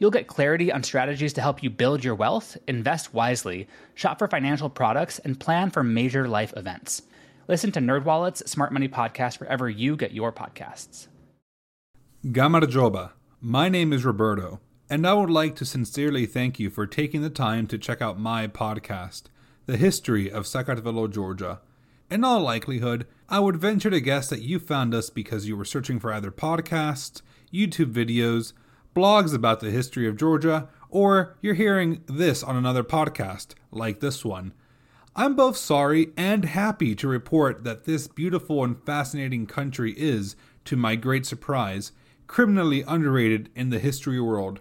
You'll 0.00 0.10
get 0.10 0.26
clarity 0.26 0.72
on 0.72 0.82
strategies 0.82 1.34
to 1.34 1.42
help 1.42 1.62
you 1.62 1.68
build 1.68 2.02
your 2.02 2.14
wealth, 2.14 2.56
invest 2.66 3.12
wisely, 3.12 3.68
shop 3.94 4.18
for 4.18 4.28
financial 4.28 4.70
products, 4.70 5.18
and 5.18 5.38
plan 5.38 5.68
for 5.68 5.84
major 5.84 6.26
life 6.26 6.54
events. 6.56 7.02
Listen 7.48 7.70
to 7.72 7.80
NerdWallet's 7.80 8.50
Smart 8.50 8.72
Money 8.72 8.88
Podcast 8.88 9.40
wherever 9.40 9.68
you 9.68 9.96
get 9.96 10.12
your 10.12 10.32
podcasts. 10.32 11.08
Gamarjoba. 12.24 13.10
My 13.42 13.68
name 13.68 13.92
is 13.92 14.06
Roberto, 14.06 14.60
and 14.88 15.06
I 15.06 15.12
would 15.12 15.28
like 15.28 15.54
to 15.56 15.66
sincerely 15.66 16.24
thank 16.24 16.58
you 16.58 16.70
for 16.70 16.86
taking 16.86 17.20
the 17.20 17.28
time 17.28 17.66
to 17.66 17.76
check 17.76 18.00
out 18.00 18.18
my 18.18 18.48
podcast, 18.48 19.24
The 19.66 19.76
History 19.76 20.30
of 20.32 20.44
Saqartvelo, 20.44 21.12
Georgia. 21.12 21.60
In 22.10 22.24
all 22.24 22.40
likelihood, 22.40 23.06
I 23.28 23.40
would 23.40 23.58
venture 23.58 23.90
to 23.90 24.00
guess 24.00 24.30
that 24.30 24.40
you 24.40 24.60
found 24.60 24.94
us 24.94 25.10
because 25.10 25.46
you 25.46 25.58
were 25.58 25.66
searching 25.66 26.00
for 26.00 26.10
either 26.10 26.30
podcasts, 26.30 27.20
YouTube 27.52 27.92
videos, 27.92 28.54
blogs 28.94 29.34
about 29.34 29.60
the 29.60 29.70
history 29.70 30.06
of 30.08 30.16
Georgia, 30.16 30.68
or 30.88 31.36
you're 31.40 31.54
hearing 31.54 32.02
this 32.06 32.42
on 32.42 32.56
another 32.56 32.82
podcast, 32.82 33.54
like 33.70 34.00
this 34.00 34.24
one. 34.24 34.52
I'm 35.14 35.34
both 35.34 35.56
sorry 35.56 36.12
and 36.16 36.44
happy 36.44 36.94
to 36.96 37.08
report 37.08 37.64
that 37.64 37.84
this 37.84 38.06
beautiful 38.06 38.62
and 38.62 38.82
fascinating 38.84 39.46
country 39.46 39.92
is, 39.96 40.36
to 40.64 40.76
my 40.76 40.96
great 40.96 41.26
surprise, 41.26 41.92
criminally 42.26 42.84
underrated 42.86 43.50
in 43.54 43.70
the 43.70 43.78
history 43.80 44.20
world. 44.20 44.60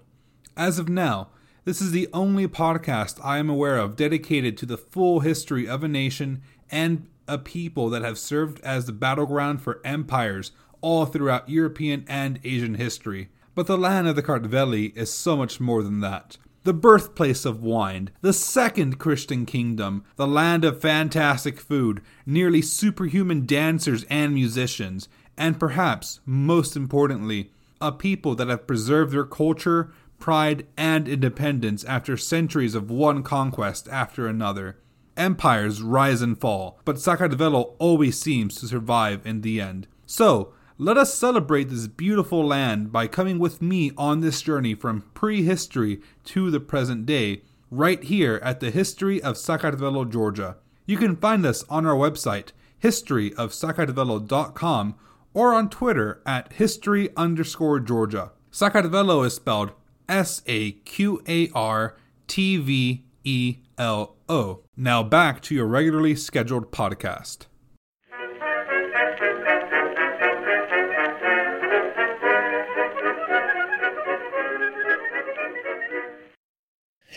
As 0.57 0.79
of 0.79 0.89
now, 0.89 1.29
this 1.65 1.81
is 1.81 1.91
the 1.91 2.07
only 2.13 2.47
podcast 2.47 3.23
I 3.23 3.37
am 3.37 3.49
aware 3.49 3.77
of 3.77 3.95
dedicated 3.95 4.57
to 4.57 4.65
the 4.65 4.77
full 4.77 5.19
history 5.19 5.67
of 5.67 5.83
a 5.83 5.87
nation 5.87 6.41
and 6.71 7.07
a 7.27 7.37
people 7.37 7.89
that 7.89 8.01
have 8.01 8.17
served 8.17 8.59
as 8.61 8.85
the 8.85 8.91
battleground 8.91 9.61
for 9.61 9.81
empires 9.85 10.51
all 10.81 11.05
throughout 11.05 11.47
European 11.49 12.05
and 12.07 12.39
Asian 12.43 12.75
history. 12.75 13.29
But 13.55 13.67
the 13.67 13.77
land 13.77 14.07
of 14.07 14.15
the 14.15 14.23
Kartveli 14.23 14.95
is 14.95 15.11
so 15.11 15.35
much 15.35 15.59
more 15.59 15.83
than 15.83 15.99
that 16.01 16.37
the 16.63 16.73
birthplace 16.73 17.45
of 17.45 17.63
wine, 17.63 18.09
the 18.21 18.33
second 18.33 18.99
Christian 18.99 19.45
kingdom, 19.45 20.03
the 20.17 20.27
land 20.27 20.65
of 20.65 20.81
fantastic 20.81 21.59
food, 21.59 22.01
nearly 22.25 22.61
superhuman 22.61 23.45
dancers 23.45 24.03
and 24.09 24.33
musicians, 24.33 25.07
and 25.37 25.59
perhaps, 25.59 26.19
most 26.25 26.75
importantly, 26.75 27.51
a 27.79 27.91
people 27.91 28.35
that 28.35 28.49
have 28.49 28.67
preserved 28.67 29.13
their 29.13 29.23
culture, 29.23 29.91
pride, 30.19 30.67
and 30.75 31.07
independence 31.07 31.83
after 31.85 32.17
centuries 32.17 32.75
of 32.75 32.91
one 32.91 33.23
conquest 33.23 33.87
after 33.89 34.27
another. 34.27 34.77
Empires 35.15 35.81
rise 35.81 36.21
and 36.21 36.39
fall, 36.39 36.79
but 36.83 36.97
Saqartvelo 36.97 37.73
always 37.79 38.19
seems 38.19 38.55
to 38.55 38.67
survive 38.67 39.25
in 39.25 39.41
the 39.41 39.61
end. 39.61 39.87
So, 40.05 40.53
let 40.81 40.97
us 40.97 41.13
celebrate 41.13 41.65
this 41.65 41.87
beautiful 41.87 42.47
land 42.47 42.89
by 42.89 43.05
coming 43.05 43.37
with 43.37 43.61
me 43.61 43.91
on 43.97 44.21
this 44.21 44.41
journey 44.41 44.73
from 44.73 45.03
prehistory 45.13 45.99
to 46.23 46.49
the 46.49 46.61
present 46.61 47.05
day, 47.05 47.41
right 47.69 48.01
here 48.01 48.39
at 48.41 48.61
the 48.61 48.71
History 48.71 49.21
of 49.21 49.35
Saqartvelo, 49.35 50.09
Georgia. 50.09 50.55
You 50.85 50.95
can 50.95 51.17
find 51.17 51.45
us 51.45 51.65
on 51.69 51.85
our 51.85 51.95
website, 51.95 52.53
historyofsaqartvelo.com, 52.81 54.95
or 55.33 55.53
on 55.53 55.69
Twitter 55.69 56.21
at 56.25 56.53
history 56.53 57.09
underscore 57.17 57.81
Georgia. 57.81 58.31
Saqartvelo 58.49 59.25
is 59.25 59.33
spelled 59.33 59.73
S 60.07 60.41
A 60.47 60.71
Q 60.71 61.21
A 61.27 61.49
R 61.49 61.97
T 62.27 62.55
V 62.55 63.03
E 63.25 63.57
L 63.77 64.15
O. 64.29 64.61
Now 64.77 65.03
back 65.03 65.41
to 65.41 65.53
your 65.53 65.67
regularly 65.67 66.15
scheduled 66.15 66.71
podcast. 66.71 67.47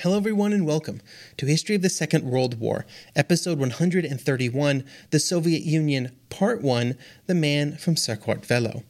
Hello, 0.02 0.16
everyone, 0.16 0.52
and 0.52 0.66
welcome 0.66 1.00
to 1.36 1.46
History 1.46 1.76
of 1.76 1.82
the 1.82 1.88
Second 1.88 2.24
World 2.24 2.58
War, 2.58 2.84
Episode 3.14 3.60
131 3.60 4.84
The 5.10 5.20
Soviet 5.20 5.62
Union, 5.62 6.10
Part 6.28 6.60
1 6.60 6.98
The 7.28 7.34
Man 7.36 7.76
from 7.76 7.94
Saqartvelo. 7.94 8.82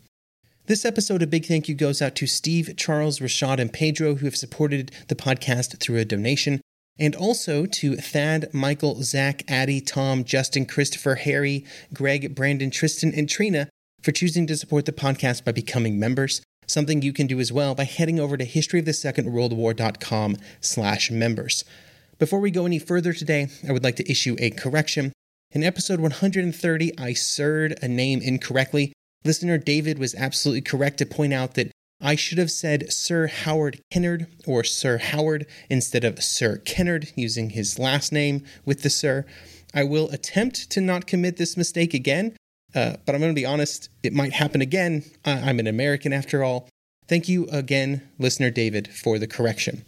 This 0.69 0.87
episode, 0.87 1.21
a 1.21 1.27
big 1.27 1.45
thank 1.45 1.69
you 1.69 1.75
goes 1.75 2.01
out 2.01 2.15
to 2.15 2.27
Steve, 2.27 2.73
Charles, 2.79 3.19
Rashad, 3.19 3.59
and 3.59 3.71
Pedro, 3.71 4.15
who 4.15 4.25
have 4.25 4.37
supported 4.37 4.91
the 5.09 5.15
podcast 5.15 5.79
through 5.81 5.99
a 5.99 6.07
donation, 6.07 6.63
and 6.99 7.15
also 7.15 7.67
to 7.67 7.97
Thad, 7.97 8.49
Michael, 8.55 9.03
Zach, 9.03 9.45
Addie, 9.49 9.83
Tom, 9.83 10.25
Justin, 10.25 10.65
Christopher, 10.65 11.17
Harry, 11.17 11.67
Greg, 11.93 12.35
Brandon, 12.35 12.71
Tristan, 12.71 13.13
and 13.15 13.29
Trina 13.29 13.69
for 14.03 14.13
choosing 14.13 14.47
to 14.47 14.57
support 14.57 14.87
the 14.87 14.93
podcast 14.93 15.45
by 15.45 15.53
becoming 15.53 16.01
members 16.01 16.41
something 16.73 17.03
you 17.03 17.13
can 17.13 17.27
do 17.27 17.39
as 17.39 17.53
well 17.53 17.75
by 17.75 17.85
heading 17.85 18.19
over 18.19 18.37
to 18.37 18.47
historyofthesecondworldwar.com 18.47 20.37
slash 20.61 21.11
members. 21.11 21.65
Before 22.19 22.41
we 22.41 22.51
go 22.51 22.67
any 22.67 22.79
further 22.79 23.13
today, 23.13 23.49
I 23.69 23.73
would 23.73 23.85
like 23.85 23.97
to 23.97 24.11
issue 24.11 24.37
a 24.39 24.51
correction. 24.51 25.13
In 25.53 25.63
episode 25.63 26.01
130, 26.01 26.99
I 26.99 27.13
sirred 27.13 27.79
a 27.83 27.89
name 27.89 28.21
incorrectly. 28.23 28.93
Listener 29.25 29.59
David 29.59 29.99
was 29.99 30.15
absolutely 30.15 30.63
correct 30.63 30.99
to 30.99 31.07
point 31.07 31.33
out 31.33 31.55
that 31.55 31.71
I 32.01 32.17
should 32.17 32.39
have 32.39 32.51
said 32.51 32.93
Sir 32.93 33.29
Howard 33.29 33.81
Kennard 33.93 34.27
or 34.47 34.65
Sir 34.65 34.99
Howard 34.99 35.47
instead 35.71 36.05
of 36.05 36.23
Sir 36.23 36.57
Kennard, 36.57 37.13
using 37.15 37.51
his 37.51 37.79
last 37.79 38.13
name 38.13 38.45
with 38.65 38.83
the 38.83 38.91
Sir. 38.91 39.25
I 39.73 39.85
will 39.85 40.11
attempt 40.11 40.71
to 40.71 40.81
not 40.81 41.07
commit 41.07 41.37
this 41.37 41.57
mistake 41.57 41.95
again, 41.95 42.37
uh, 42.75 42.97
but 43.05 43.15
I'm 43.15 43.21
going 43.21 43.35
to 43.35 43.41
be 43.41 43.47
honest, 43.47 43.89
it 44.03 44.13
might 44.13 44.33
happen 44.33 44.61
again. 44.61 45.05
I'm 45.25 45.59
an 45.59 45.67
American 45.67 46.13
after 46.13 46.43
all. 46.43 46.69
Thank 47.09 47.29
you 47.29 47.47
again, 47.53 48.09
listener 48.19 48.51
David, 48.51 48.89
for 48.89 49.19
the 49.19 49.27
correction. 49.27 49.85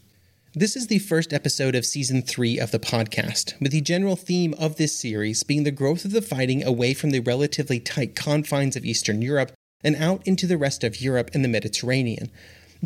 This 0.57 0.77
is 0.77 0.87
the 0.87 1.01
first 1.01 1.33
episode 1.33 1.75
of 1.75 1.85
season 1.85 2.23
three 2.23 2.61
of 2.61 2.71
the 2.71 2.79
podcast, 2.79 3.59
with 3.61 3.73
the 3.73 3.81
general 3.81 4.15
theme 4.15 4.55
of 4.59 4.77
this 4.77 4.95
series 4.95 5.43
being 5.43 5.65
the 5.65 5.73
growth 5.73 6.05
of 6.05 6.13
the 6.13 6.23
fighting 6.23 6.63
away 6.63 6.95
from 6.95 7.11
the 7.11 7.21
relatively 7.21 7.81
tight 7.81 8.15
confines 8.15 8.77
of 8.77 8.85
Eastern 8.85 9.21
Europe 9.21 9.51
and 9.83 9.97
out 9.97 10.25
into 10.27 10.47
the 10.47 10.57
rest 10.57 10.85
of 10.85 11.01
Europe 11.01 11.31
and 11.35 11.45
the 11.45 11.49
Mediterranean. 11.49 12.31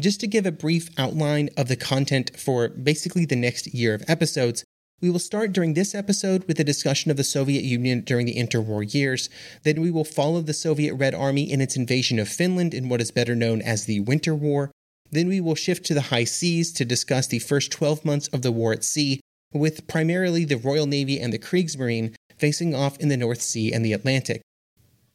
Just 0.01 0.21
to 0.21 0.27
give 0.27 0.47
a 0.47 0.53
brief 0.53 0.89
outline 0.97 1.51
of 1.57 1.69
the 1.69 1.77
content 1.77 2.39
for 2.39 2.69
basically 2.69 3.27
the 3.27 3.37
next 3.37 3.75
year 3.75 3.95
of 3.95 4.05
episodes, 4.09 4.65
we 5.01 5.11
will 5.11 5.19
start 5.19 5.53
during 5.53 5.75
this 5.75 5.95
episode 5.95 6.45
with 6.49 6.59
a 6.59 6.65
discussion 6.65 7.11
of 7.11 7.17
the 7.17 7.25
Soviet 7.25 7.63
Union 7.63 8.01
during 8.01 8.27
the 8.27 8.35
interwar 8.35 8.83
years. 8.93 9.31
Then 9.63 9.81
we 9.81 9.91
will 9.91 10.05
follow 10.05 10.41
the 10.41 10.53
Soviet 10.53 10.95
Red 10.95 11.15
Army 11.15 11.51
in 11.51 11.61
its 11.61 11.77
invasion 11.77 12.19
of 12.19 12.29
Finland 12.29 12.75
in 12.75 12.89
what 12.89 13.01
is 13.01 13.13
better 13.13 13.37
known 13.37 13.63
as 13.63 13.85
the 13.85 14.01
Winter 14.01 14.35
War. 14.35 14.73
Then 15.11 15.29
we 15.29 15.41
will 15.41 15.55
shift 15.55 15.87
to 15.87 15.95
the 15.95 16.11
high 16.13 16.25
seas 16.25 16.73
to 16.73 16.85
discuss 16.85 17.29
the 17.29 17.39
first 17.39 17.71
12 17.71 18.05
months 18.05 18.29
of 18.29 18.43
the 18.43 18.53
war 18.53 18.73
at 18.73 18.83
sea, 18.83 19.21
with 19.53 19.87
primarily 19.87 20.45
the 20.45 20.57
Royal 20.57 20.87
Navy 20.87 21.21
and 21.21 21.33
the 21.33 21.39
Kriegsmarine 21.39 22.15
facing 22.37 22.75
off 22.75 22.99
in 22.99 23.09
the 23.09 23.17
North 23.17 23.41
Sea 23.41 23.73
and 23.73 23.85
the 23.85 23.93
Atlantic. 23.93 24.43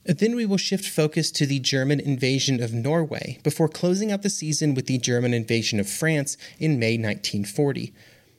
Then 0.05 0.35
we 0.35 0.45
will 0.45 0.57
shift 0.57 0.85
focus 0.85 1.31
to 1.31 1.45
the 1.45 1.59
German 1.59 1.99
invasion 1.99 2.61
of 2.61 2.73
Norway 2.73 3.39
before 3.43 3.69
closing 3.69 4.11
out 4.11 4.21
the 4.21 4.29
season 4.29 4.73
with 4.73 4.87
the 4.87 4.97
German 4.97 5.33
invasion 5.33 5.79
of 5.79 5.89
France 5.89 6.35
in 6.59 6.79
May 6.79 6.97
1940. 6.97 7.93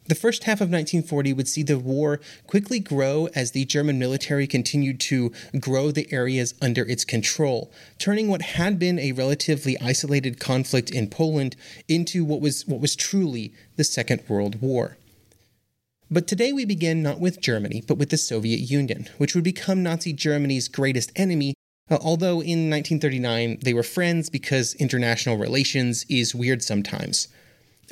The 0.06 0.14
first 0.14 0.44
half 0.44 0.60
of 0.60 0.68
1940 0.68 1.32
would 1.32 1.48
see 1.48 1.62
the 1.62 1.78
war 1.78 2.20
quickly 2.46 2.78
grow 2.78 3.28
as 3.34 3.52
the 3.52 3.64
German 3.64 3.98
military 3.98 4.46
continued 4.46 5.00
to 5.00 5.32
grow 5.58 5.90
the 5.90 6.12
areas 6.12 6.52
under 6.60 6.82
its 6.82 7.06
control, 7.06 7.72
turning 7.98 8.28
what 8.28 8.42
had 8.42 8.78
been 8.78 8.98
a 8.98 9.12
relatively 9.12 9.80
isolated 9.80 10.38
conflict 10.38 10.90
in 10.90 11.08
Poland 11.08 11.56
into 11.88 12.22
what 12.22 12.42
was 12.42 12.66
what 12.66 12.80
was 12.80 12.94
truly 12.94 13.54
the 13.76 13.84
Second 13.84 14.22
World 14.28 14.60
War. 14.60 14.98
But 16.10 16.26
today 16.26 16.52
we 16.52 16.66
begin 16.66 17.02
not 17.02 17.18
with 17.18 17.40
Germany, 17.40 17.82
but 17.86 17.96
with 17.96 18.10
the 18.10 18.18
Soviet 18.18 18.60
Union, 18.60 19.08
which 19.16 19.34
would 19.34 19.42
become 19.42 19.82
Nazi 19.82 20.12
Germany's 20.12 20.68
greatest 20.68 21.12
enemy, 21.16 21.54
uh, 21.90 21.96
although 22.02 22.42
in 22.42 22.68
1939 22.68 23.60
they 23.62 23.72
were 23.72 23.82
friends 23.82 24.28
because 24.28 24.74
international 24.74 25.38
relations 25.38 26.04
is 26.10 26.34
weird 26.34 26.62
sometimes. 26.62 27.28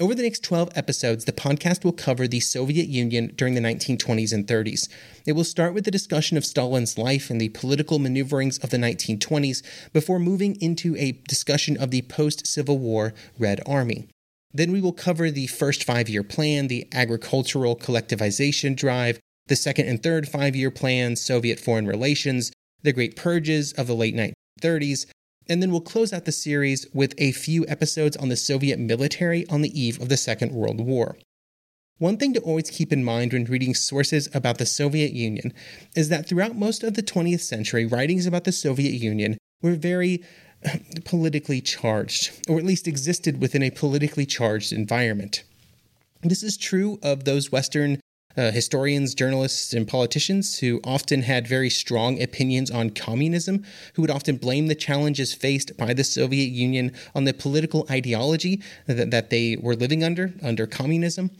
Over 0.01 0.15
the 0.15 0.23
next 0.23 0.43
12 0.43 0.71
episodes, 0.75 1.27
the 1.27 1.33
podcast 1.33 1.85
will 1.85 1.93
cover 1.93 2.27
the 2.27 2.41
Soviet 2.41 2.89
Union 2.89 3.33
during 3.37 3.55
the 3.55 3.61
1920s 3.61 4.33
and 4.33 4.47
30s. 4.47 4.89
It 5.27 5.33
will 5.33 5.45
start 5.45 5.75
with 5.75 5.85
the 5.85 5.91
discussion 5.91 6.39
of 6.39 6.47
Stalin's 6.47 6.97
life 6.97 7.29
and 7.29 7.39
the 7.39 7.51
political 7.51 7.99
maneuverings 7.99 8.57
of 8.59 8.71
the 8.71 8.79
1920s 8.79 9.63
before 9.93 10.19
moving 10.19 10.57
into 10.63 10.97
a 10.97 11.13
discussion 11.29 11.77
of 11.77 11.91
the 11.91 12.03
post 12.03 12.47
Civil 12.47 12.79
War 12.79 13.13
Red 13.39 13.61
Army. 13.67 14.09
Then 14.55 14.73
we 14.73 14.81
will 14.81 14.95
cover 14.95 15.31
the 15.31 15.47
first 15.47 15.85
five 15.85 16.09
year 16.09 16.23
plan, 16.23 16.69
the 16.69 16.89
agricultural 16.93 17.77
collectivization 17.77 18.75
drive, 18.75 19.21
the 19.49 19.57
second 19.57 19.89
and 19.89 20.03
third 20.03 20.27
five 20.27 20.57
year 20.57 20.71
plans, 20.71 21.21
Soviet 21.21 21.61
foreign 21.61 21.87
relations, 21.87 22.51
the 22.83 22.95
great 22.95 23.15
purges 23.15 23.73
of 23.75 23.89
the 23.89 23.95
late 23.95 24.15
1930s, 24.15 25.07
and 25.53 25.63
then 25.63 25.71
we'll 25.71 25.83
close 25.83 26.15
out 26.15 26.25
the 26.25 26.33
series 26.33 26.87
with 26.95 27.13
a 27.19 27.31
few 27.33 27.67
episodes 27.69 28.17
on 28.17 28.31
the 28.31 28.37
Soviet 28.37 28.79
military 28.79 29.47
on 29.49 29.61
the 29.61 29.79
eve 29.79 30.01
of 30.01 30.09
the 30.09 30.17
Second 30.17 30.51
World 30.51 30.81
War. 30.81 31.19
One 31.99 32.17
thing 32.17 32.33
to 32.33 32.41
always 32.41 32.71
keep 32.71 32.91
in 32.91 33.05
mind 33.05 33.35
when 33.35 33.45
reading 33.45 33.75
sources 33.75 34.31
about 34.33 34.57
the 34.57 34.65
Soviet 34.65 35.13
Union 35.13 35.53
is 35.95 36.09
that 36.09 36.27
throughout 36.27 36.57
most 36.57 36.83
of 36.83 36.95
the 36.95 37.03
20th 37.03 37.43
century, 37.43 37.85
writings 37.85 38.25
about 38.25 38.45
the 38.45 38.51
Soviet 38.51 38.93
Union 38.93 39.37
were 39.61 39.75
very 39.75 40.25
uh, 40.65 40.79
politically 41.05 41.61
charged, 41.61 42.33
or 42.49 42.59
at 42.59 42.65
least 42.65 42.89
existed 42.89 43.39
within 43.39 43.63
a 43.63 43.71
politically 43.71 44.25
charged 44.25 44.73
environment. 44.73 45.45
This 46.23 46.43
is 46.43 46.57
true 46.57 46.99
of 47.03 47.25
those 47.25 47.53
Western 47.53 48.01
uh, 48.37 48.51
historians, 48.51 49.15
journalists, 49.15 49.73
and 49.73 49.87
politicians 49.87 50.59
who 50.59 50.81
often 50.85 51.23
had 51.23 51.47
very 51.47 51.71
strong 51.71 52.23
opinions 52.23 52.71
on 52.71 52.91
communism, 52.91 53.65
who 53.95 54.03
would 54.03 54.11
often 54.11 54.37
blame 54.37 54.67
the 54.67 54.75
challenges 54.75 55.35
faced 55.35 55.77
by 55.77 55.93
the 55.93 56.05
Soviet 56.05 56.51
Union 56.51 56.93
on 57.15 57.25
the 57.25 57.35
political 57.35 57.87
ideology 57.91 58.63
that, 58.87 59.11
that 59.11 59.31
they 59.31 59.57
were 59.57 59.77
living 59.77 60.03
under, 60.03 60.33
under 60.43 60.67
communism. 60.67 61.31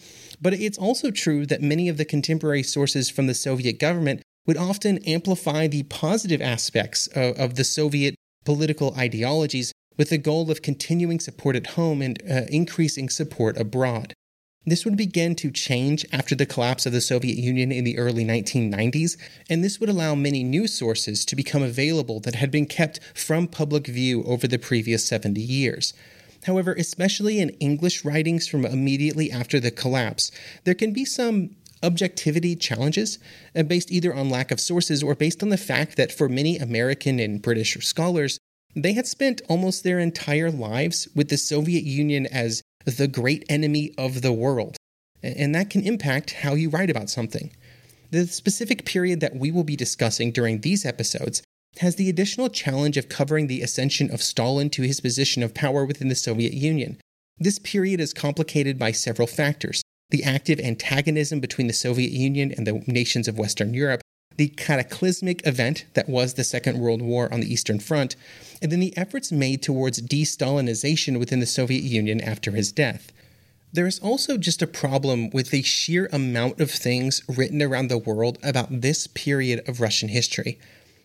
But 0.41 0.55
it's 0.55 0.79
also 0.79 1.11
true 1.11 1.47
that 1.47 1.63
many 1.63 1.89
of 1.89 1.97
the 1.97 2.05
contemporary 2.05 2.63
sources 2.63 3.09
from 3.09 3.27
the 3.27 3.35
Soviet 3.35 3.79
government 3.79 4.23
would 4.47 4.57
often 4.57 4.99
amplify 4.99 5.67
the 5.67 5.85
positive 5.85 6.43
aspects 6.43 7.07
of, 7.09 7.39
of 7.39 7.55
the 7.55 7.65
Soviet 7.65 8.15
political 8.45 8.95
ideologies 8.97 9.73
with 9.97 10.11
the 10.11 10.19
goal 10.19 10.51
of 10.51 10.63
continuing 10.63 11.21
support 11.21 11.55
at 11.55 11.69
home 11.69 12.03
and 12.03 12.21
uh, 12.29 12.43
increasing 12.49 13.09
support 13.09 13.57
abroad. 13.57 14.15
This 14.65 14.85
would 14.85 14.97
begin 14.97 15.35
to 15.37 15.51
change 15.51 16.07
after 16.13 16.37
the 16.37 16.47
collapse 16.47 16.87
of 16.87 16.93
the 16.93 17.01
Soviet 17.01 17.37
Union 17.37 17.73
in 17.73 17.83
the 17.83 17.99
early 17.99 18.25
1990s, 18.25 19.17
and 19.51 19.65
this 19.65 19.81
would 19.81 19.89
allow 19.89 20.15
many 20.15 20.45
new 20.45 20.69
sources 20.69 21.25
to 21.25 21.35
become 21.35 21.65
available 21.65 22.21
that 22.21 22.37
had 22.37 22.53
been 22.53 22.67
kept 22.67 23.01
from 23.13 23.49
public 23.49 23.89
view 23.89 24.23
over 24.23 24.47
the 24.47 24.61
previous 24.61 25.05
70 25.05 25.41
years. 25.41 25.95
However, 26.45 26.75
especially 26.75 27.41
in 27.41 27.51
English 27.61 28.05
writings 28.05 28.47
from 28.47 28.65
immediately 28.65 29.33
after 29.33 29.59
the 29.59 29.73
collapse, 29.73 30.31
there 30.63 30.75
can 30.75 30.93
be 30.93 31.05
some 31.05 31.57
objectivity 31.83 32.55
challenges 32.55 33.19
uh, 33.57 33.65
based 33.65 33.91
either 33.91 34.15
on 34.15 34.31
lack 34.31 34.53
of 34.53 34.61
sources 34.61 35.03
or 35.03 35.17
based 35.17 35.43
on 35.43 35.49
the 35.49 35.57
fact 35.57 35.97
that 35.97 36.13
for 36.13 36.29
many 36.29 36.57
American 36.59 37.19
and 37.19 37.43
British 37.43 37.77
scholars, 37.85 38.39
they 38.77 38.93
had 38.93 39.07
spent 39.07 39.43
almost 39.49 39.83
their 39.83 39.99
entire 39.99 40.51
lives 40.51 41.09
with 41.15 41.29
the 41.29 41.37
Soviet 41.37 41.83
Union 41.83 42.27
as 42.27 42.63
the 42.85 43.09
great 43.09 43.45
enemy 43.49 43.93
of 43.97 44.23
the 44.23 44.33
world. 44.33 44.77
And 45.23 45.55
that 45.55 45.71
can 45.71 45.83
impact 45.83 46.33
how 46.33 46.55
you 46.55 46.69
write 46.69 46.91
about 46.91 47.11
something. 47.11 47.55
The 48.11 48.27
specific 48.27 48.85
period 48.85 49.21
that 49.21 49.37
we 49.37 49.51
will 49.51 49.65
be 49.65 49.77
discussing 49.77 50.33
during 50.33 50.61
these 50.61 50.85
episodes 50.85 51.43
has 51.79 51.97
the 51.97 52.11
additional 52.11 52.49
challenge 52.49 52.97
of 52.97 53.09
covering 53.09 53.47
the 53.47 53.63
ascension 53.63 54.13
of 54.13 54.23
Stalin 54.23 54.69
to 54.71 54.83
his 54.83 55.01
position 55.01 55.43
of 55.43 55.55
power 55.55 55.85
within 55.85 56.09
the 56.09 56.15
Soviet 56.15 56.53
Union. 56.53 57.01
This 57.39 57.59
period 57.59 58.01
is 58.01 58.13
complicated 58.13 58.79
by 58.79 58.93
several 58.93 59.27
factors 59.27 59.83
the 60.11 60.23
active 60.25 60.61
antagonism 60.61 61.41
between 61.41 61.69
the 61.69 61.73
Soviet 61.73 62.13
Union 62.13 62.53
and 62.55 62.67
the 62.67 62.85
nations 62.87 63.27
of 63.29 63.39
Western 63.39 63.73
Europe, 63.73 64.03
the 64.37 64.49
cataclysmic 64.49 65.47
event 65.47 65.85
that 65.95 66.09
was 66.09 66.35
the 66.35 66.45
Second 66.45 66.79
World 66.79 67.03
War 67.03 67.33
on 67.33 67.41
the 67.41 67.53
Eastern 67.53 67.81
Front, 67.81 68.17
and 68.61 68.71
then 68.71 68.81
the 68.81 68.97
efforts 68.97 69.33
made 69.33 69.63
towards 69.63 70.01
de 70.01 70.23
Stalinization 70.23 71.19
within 71.19 71.41
the 71.41 71.47
Soviet 71.47 71.83
Union 71.83 72.21
after 72.21 72.53
his 72.53 72.73
death. 72.73 73.13
There 73.73 73.87
is 73.87 73.99
also 74.01 74.37
just 74.37 74.61
a 74.61 74.67
problem 74.67 75.31
with 75.31 75.51
the 75.51 75.63
sheer 75.63 76.09
amount 76.13 76.61
of 76.61 76.71
things 76.71 77.23
written 77.27 77.63
around 77.63 77.89
the 77.89 77.97
world 77.97 78.39
about 78.43 78.83
this 78.83 79.07
period 79.07 79.67
of 79.67 79.81
Russian 79.81 80.11
history. 80.11 80.59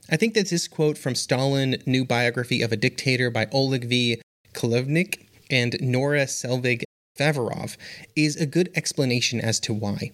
I 0.09 0.17
think 0.17 0.33
that 0.33 0.49
this 0.49 0.67
quote 0.67 0.97
from 0.97 1.15
Stalin, 1.15 1.81
New 1.85 2.03
Biography 2.03 2.61
of 2.61 2.71
a 2.71 2.77
Dictator 2.77 3.29
by 3.29 3.47
Oleg 3.51 3.85
V. 3.85 4.21
Khlevniuk 4.53 5.25
and 5.49 5.77
Nora 5.79 6.27
Seligman 6.27 6.83
Favorov 7.17 7.77
is 8.15 8.35
a 8.35 8.45
good 8.45 8.69
explanation 8.75 9.39
as 9.39 9.59
to 9.61 9.73
why. 9.73 10.11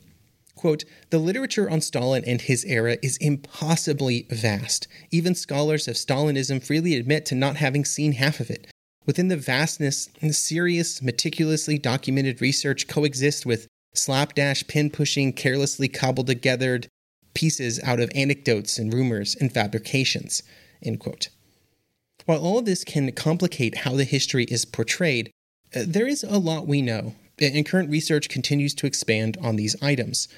Quote, 0.64 0.86
the 1.10 1.20
literature 1.20 1.70
on 1.70 1.82
Stalin 1.82 2.24
and 2.26 2.40
his 2.40 2.64
era 2.64 2.96
is 3.02 3.18
impossibly 3.18 4.26
vast. 4.30 4.88
Even 5.12 5.36
scholars 5.36 5.90
of 5.90 5.98
Stalinism 5.98 6.64
freely 6.64 6.96
admit 6.96 7.26
to 7.26 7.36
not 7.36 7.58
having 7.58 7.84
seen 7.84 8.14
half 8.14 8.40
of 8.40 8.50
it. 8.50 8.68
Within 9.06 9.28
the 9.28 9.36
vastness, 9.36 10.08
serious, 10.32 11.02
meticulously 11.02 11.78
documented 11.78 12.40
research 12.40 12.88
coexists 12.88 13.46
with 13.46 13.68
slapdash, 13.94 14.66
pin 14.68 14.90
pushing, 14.90 15.34
carelessly 15.34 15.90
cobbled 15.90 16.28
together 16.28 16.80
pieces 17.34 17.82
out 17.84 18.00
of 18.00 18.10
anecdotes 18.16 18.78
and 18.78 18.94
rumors 18.94 19.36
and 19.36 19.52
fabrications. 19.54 20.44
End 20.82 20.98
quote. 21.02 21.28
While 22.26 22.40
all 22.40 22.60
of 22.60 22.66
this 22.66 22.86
can 22.86 23.12
complicate 23.12 23.80
how 23.80 23.98
the 23.98 24.06
history 24.06 24.46
is 24.46 24.64
portrayed, 24.64 25.30
uh, 25.76 25.82
there 25.86 26.08
is 26.08 26.24
a 26.24 26.38
lot 26.38 26.68
we 26.68 26.82
know, 26.82 27.16
and 27.38 27.66
current 27.66 27.90
research 27.90 28.30
continues 28.30 28.74
to 28.76 28.86
expand 28.86 29.38
on 29.42 29.58
these 29.58 29.76
items. 29.82 30.30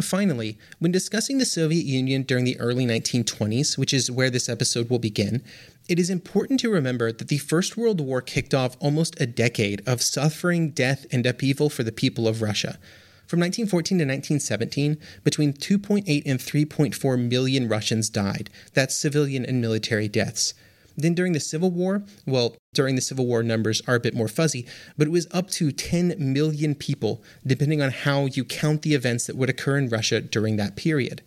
Finally, 0.00 0.58
when 0.78 0.90
discussing 0.90 1.36
the 1.36 1.44
Soviet 1.44 1.84
Union 1.84 2.22
during 2.22 2.44
the 2.44 2.58
early 2.58 2.86
1920s, 2.86 3.76
which 3.76 3.92
is 3.92 4.10
where 4.10 4.30
this 4.30 4.48
episode 4.48 4.88
will 4.88 4.98
begin, 4.98 5.42
it 5.88 5.98
is 5.98 6.08
important 6.08 6.60
to 6.60 6.70
remember 6.70 7.12
that 7.12 7.28
the 7.28 7.36
First 7.38 7.76
World 7.76 8.00
War 8.00 8.22
kicked 8.22 8.54
off 8.54 8.76
almost 8.80 9.20
a 9.20 9.26
decade 9.26 9.82
of 9.86 10.00
suffering, 10.00 10.70
death, 10.70 11.04
and 11.12 11.26
upheaval 11.26 11.68
for 11.68 11.82
the 11.82 11.92
people 11.92 12.26
of 12.26 12.40
Russia. 12.40 12.78
From 13.26 13.40
1914 13.40 13.98
to 13.98 14.04
1917, 14.04 14.98
between 15.24 15.52
2.8 15.52 16.22
and 16.24 16.38
3.4 16.38 17.28
million 17.30 17.68
Russians 17.68 18.08
died. 18.08 18.48
That's 18.72 18.94
civilian 18.94 19.44
and 19.44 19.60
military 19.60 20.08
deaths. 20.08 20.54
Then 20.96 21.14
during 21.14 21.32
the 21.32 21.40
Civil 21.40 21.70
War, 21.70 22.04
well, 22.26 22.56
during 22.74 22.94
the 22.94 23.00
Civil 23.00 23.26
War 23.26 23.42
numbers 23.42 23.82
are 23.86 23.94
a 23.94 24.00
bit 24.00 24.14
more 24.14 24.28
fuzzy, 24.28 24.66
but 24.96 25.06
it 25.06 25.10
was 25.10 25.26
up 25.30 25.50
to 25.50 25.72
10 25.72 26.16
million 26.18 26.74
people, 26.74 27.22
depending 27.46 27.82
on 27.82 27.90
how 27.90 28.26
you 28.26 28.44
count 28.44 28.82
the 28.82 28.94
events 28.94 29.26
that 29.26 29.36
would 29.36 29.50
occur 29.50 29.78
in 29.78 29.88
Russia 29.88 30.20
during 30.20 30.56
that 30.56 30.76
period. 30.76 31.22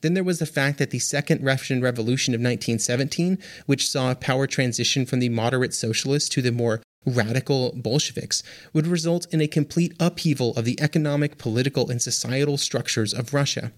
Then 0.00 0.14
there 0.14 0.24
was 0.24 0.38
the 0.38 0.46
fact 0.46 0.78
that 0.78 0.90
the 0.90 0.98
Second 0.98 1.44
Russian 1.44 1.82
Revolution 1.82 2.34
of 2.34 2.38
1917, 2.40 3.38
which 3.66 3.88
saw 3.88 4.10
a 4.10 4.16
power 4.16 4.46
transition 4.46 5.04
from 5.04 5.20
the 5.20 5.28
moderate 5.28 5.74
socialists 5.74 6.28
to 6.30 6.42
the 6.42 6.52
more 6.52 6.82
radical 7.06 7.72
Bolsheviks, 7.76 8.42
would 8.72 8.86
result 8.86 9.26
in 9.32 9.40
a 9.40 9.46
complete 9.46 9.94
upheaval 10.00 10.54
of 10.56 10.64
the 10.64 10.80
economic, 10.80 11.38
political, 11.38 11.90
and 11.90 12.00
societal 12.00 12.56
structures 12.56 13.12
of 13.12 13.34
Russia. 13.34 13.72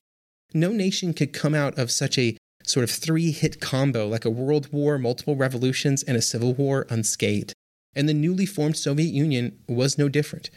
No 0.54 0.70
nation 0.70 1.14
could 1.14 1.32
come 1.32 1.54
out 1.54 1.78
of 1.78 1.90
such 1.90 2.18
a 2.18 2.36
sort 2.64 2.84
of 2.84 2.90
three 2.90 3.30
hit 3.30 3.60
combo 3.60 4.06
like 4.06 4.24
a 4.24 4.30
world 4.30 4.72
war, 4.72 4.98
multiple 4.98 5.36
revolutions, 5.36 6.02
and 6.02 6.16
a 6.16 6.22
civil 6.22 6.54
war 6.54 6.86
unscathed. 6.88 7.52
And 7.94 8.08
the 8.08 8.14
newly 8.14 8.46
formed 8.46 8.76
Soviet 8.76 9.12
Union 9.12 9.58
was 9.68 9.98
no 9.98 10.08
different. 10.08 10.50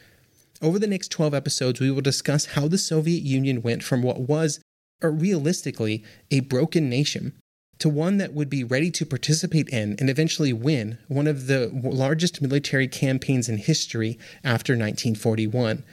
Over 0.62 0.80
the 0.80 0.88
next 0.88 1.10
12 1.10 1.34
episodes, 1.34 1.80
we 1.80 1.92
will 1.92 2.02
discuss 2.02 2.46
how 2.48 2.68
the 2.68 2.78
Soviet 2.78 3.24
Union 3.24 3.62
went 3.62 3.84
from 3.84 4.02
what 4.02 4.22
was, 4.22 4.60
or 5.02 5.12
realistically, 5.12 6.04
a 6.32 6.40
broken 6.42 6.90
nation 6.90 7.34
to 7.80 7.90
one 7.90 8.18
that 8.18 8.34
would 8.34 8.50
be 8.50 8.64
ready 8.64 8.90
to 8.90 9.06
participate 9.06 9.68
in 9.70 9.96
and 10.00 10.10
eventually 10.10 10.54
win 10.54 10.98
one 11.08 11.28
of 11.28 11.48
the 11.48 11.70
largest 11.84 12.42
military 12.42 12.88
campaigns 12.88 13.50
in 13.50 13.58
history 13.58 14.18
after 14.44 14.74
1941. 14.74 15.84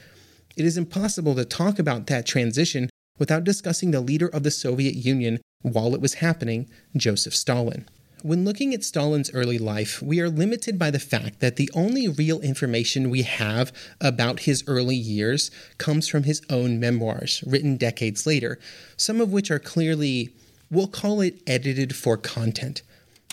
It 0.57 0.65
is 0.65 0.77
impossible 0.77 1.35
to 1.35 1.45
talk 1.45 1.79
about 1.79 2.07
that 2.07 2.27
transition 2.27 2.89
without 3.19 3.45
discussing 3.45 3.91
the 3.91 4.01
leader 4.01 4.29
of 4.29 4.43
the 4.43 4.51
Soviet 4.51 4.95
Union 4.95 5.41
while 5.63 5.95
it 5.95 6.01
was 6.01 6.15
happening, 6.15 6.69
Joseph 6.97 7.35
Stalin. 7.35 7.89
When 8.23 8.45
looking 8.45 8.73
at 8.73 8.85
Stalin's 8.85 9.35
early 9.35 9.59
life, 9.59 10.01
we 10.01 10.21
are 10.21 10.31
limited 10.31 10.79
by 10.79 10.93
the 10.93 11.01
fact 11.01 11.41
that 11.41 11.57
the 11.57 11.69
only 11.75 12.07
real 12.07 12.41
information 12.41 13.11
we 13.11 13.23
have 13.23 13.73
about 14.01 14.41
his 14.41 14.63
early 14.69 14.95
years 14.95 15.51
comes 15.77 16.07
from 16.07 16.23
his 16.23 16.41
own 16.49 16.79
memoirs, 16.79 17.43
written 17.45 17.77
decades 17.77 18.25
later, 18.25 18.61
some 18.97 19.21
of 19.21 19.33
which 19.33 19.51
are 19.51 19.59
clearly, 19.59 20.31
we'll 20.71 20.87
call 20.87 21.21
it 21.21 21.43
edited 21.49 21.97
for 21.97 22.17
content. 22.17 22.83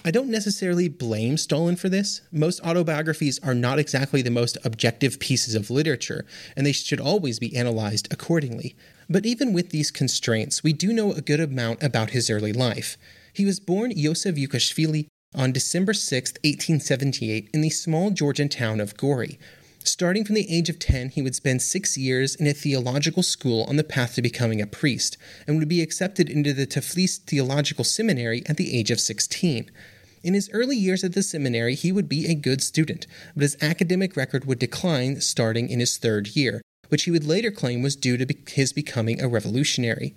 I 0.06 0.12
don't 0.12 0.30
necessarily 0.30 0.88
blame 0.88 1.36
Stalin 1.36 1.76
for 1.76 1.90
this. 1.90 2.22
Most 2.32 2.62
autobiographies 2.64 3.38
are 3.44 3.54
not 3.54 3.80
exactly 3.80 4.22
the 4.22 4.32
most 4.32 4.58
objective 4.64 5.20
pieces 5.20 5.56
of 5.56 5.70
literature, 5.70 6.26
and 6.56 6.66
they 6.66 6.72
should 6.72 7.02
always 7.02 7.38
be 7.38 7.56
analyzed 7.56 8.08
accordingly. 8.10 8.78
But 9.10 9.26
even 9.26 9.52
with 9.52 9.72
these 9.72 9.92
constraints, 9.92 10.64
we 10.64 10.72
do 10.72 10.94
know 10.94 11.12
a 11.12 11.22
good 11.22 11.42
amount 11.42 11.84
about 11.84 12.12
his 12.12 12.30
early 12.30 12.54
life. 12.54 12.98
He 13.34 13.44
was 13.44 13.60
born 13.60 13.92
Yosef 13.92 14.36
Jughashvili 14.36 15.08
on 15.36 15.52
December 15.52 15.94
6, 15.94 16.32
1878, 16.32 17.50
in 17.54 17.60
the 17.60 17.70
small 17.70 18.10
Georgian 18.10 18.48
town 18.48 18.80
of 18.80 18.96
Gori. 18.96 19.38
Starting 19.84 20.26
from 20.26 20.36
the 20.36 20.52
age 20.52 20.70
of 20.70 20.78
10, 20.78 21.10
he 21.10 21.22
would 21.22 21.36
spend 21.36 21.62
six 21.62 21.98
years 21.98 22.36
in 22.36 22.46
a 22.48 22.54
theological 22.54 23.24
school 23.24 23.64
on 23.64 23.78
the 23.78 23.84
path 23.84 24.16
to 24.16 24.22
becoming 24.22 24.62
a 24.62 24.68
priest, 24.68 25.18
and 25.48 25.58
would 25.58 25.70
be 25.70 25.82
accepted 25.82 26.30
into 26.30 26.54
the 26.54 26.68
Tiflis 26.68 27.18
Theological 27.18 27.86
Seminary 27.86 28.44
at 28.46 28.58
the 28.58 28.78
age 28.78 28.92
of 28.92 29.00
16. 29.00 29.72
In 30.22 30.34
his 30.34 30.50
early 30.52 30.76
years 30.76 31.04
at 31.04 31.14
the 31.14 31.24
seminary, 31.24 31.76
he 31.76 31.94
would 31.94 32.10
be 32.10 32.28
a 32.28 32.36
good 32.36 32.62
student, 32.62 33.08
but 33.34 33.42
his 33.42 33.58
academic 33.62 34.18
record 34.18 34.44
would 34.46 34.60
decline 34.60 35.22
starting 35.22 35.70
in 35.70 35.80
his 35.80 35.98
third 35.98 36.36
year, 36.36 36.62
which 36.90 37.04
he 37.04 37.12
would 37.12 37.24
later 37.24 37.52
claim 37.52 37.82
was 37.82 37.96
due 37.96 38.18
to 38.18 38.28
his 38.50 38.74
becoming 38.74 39.22
a 39.22 39.30
revolutionary. 39.30 40.14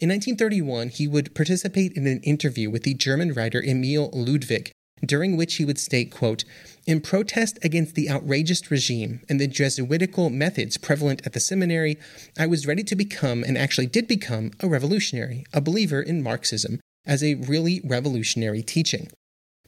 In 0.00 0.10
1931, 0.10 0.90
he 0.90 1.08
would 1.08 1.34
participate 1.34 1.94
in 1.94 2.06
an 2.06 2.20
interview 2.20 2.68
with 2.68 2.82
the 2.82 2.94
German 2.94 3.32
writer 3.32 3.62
Emil 3.62 4.10
Ludwig, 4.12 4.70
during 5.04 5.36
which 5.36 5.56
he 5.56 5.64
would 5.64 5.78
state, 5.78 6.10
quote, 6.10 6.44
In 6.86 7.00
protest 7.00 7.58
against 7.62 7.94
the 7.94 8.10
outrageous 8.10 8.70
regime 8.70 9.20
and 9.28 9.40
the 9.40 9.46
Jesuitical 9.46 10.30
methods 10.30 10.76
prevalent 10.76 11.22
at 11.26 11.32
the 11.32 11.40
seminary, 11.40 11.96
I 12.38 12.46
was 12.46 12.66
ready 12.66 12.82
to 12.84 12.96
become, 12.96 13.42
and 13.44 13.56
actually 13.56 13.86
did 13.86 14.06
become, 14.06 14.52
a 14.60 14.68
revolutionary, 14.68 15.44
a 15.52 15.60
believer 15.60 16.00
in 16.00 16.22
Marxism 16.22 16.80
as 17.06 17.22
a 17.22 17.34
really 17.34 17.80
revolutionary 17.84 18.62
teaching. 18.62 19.08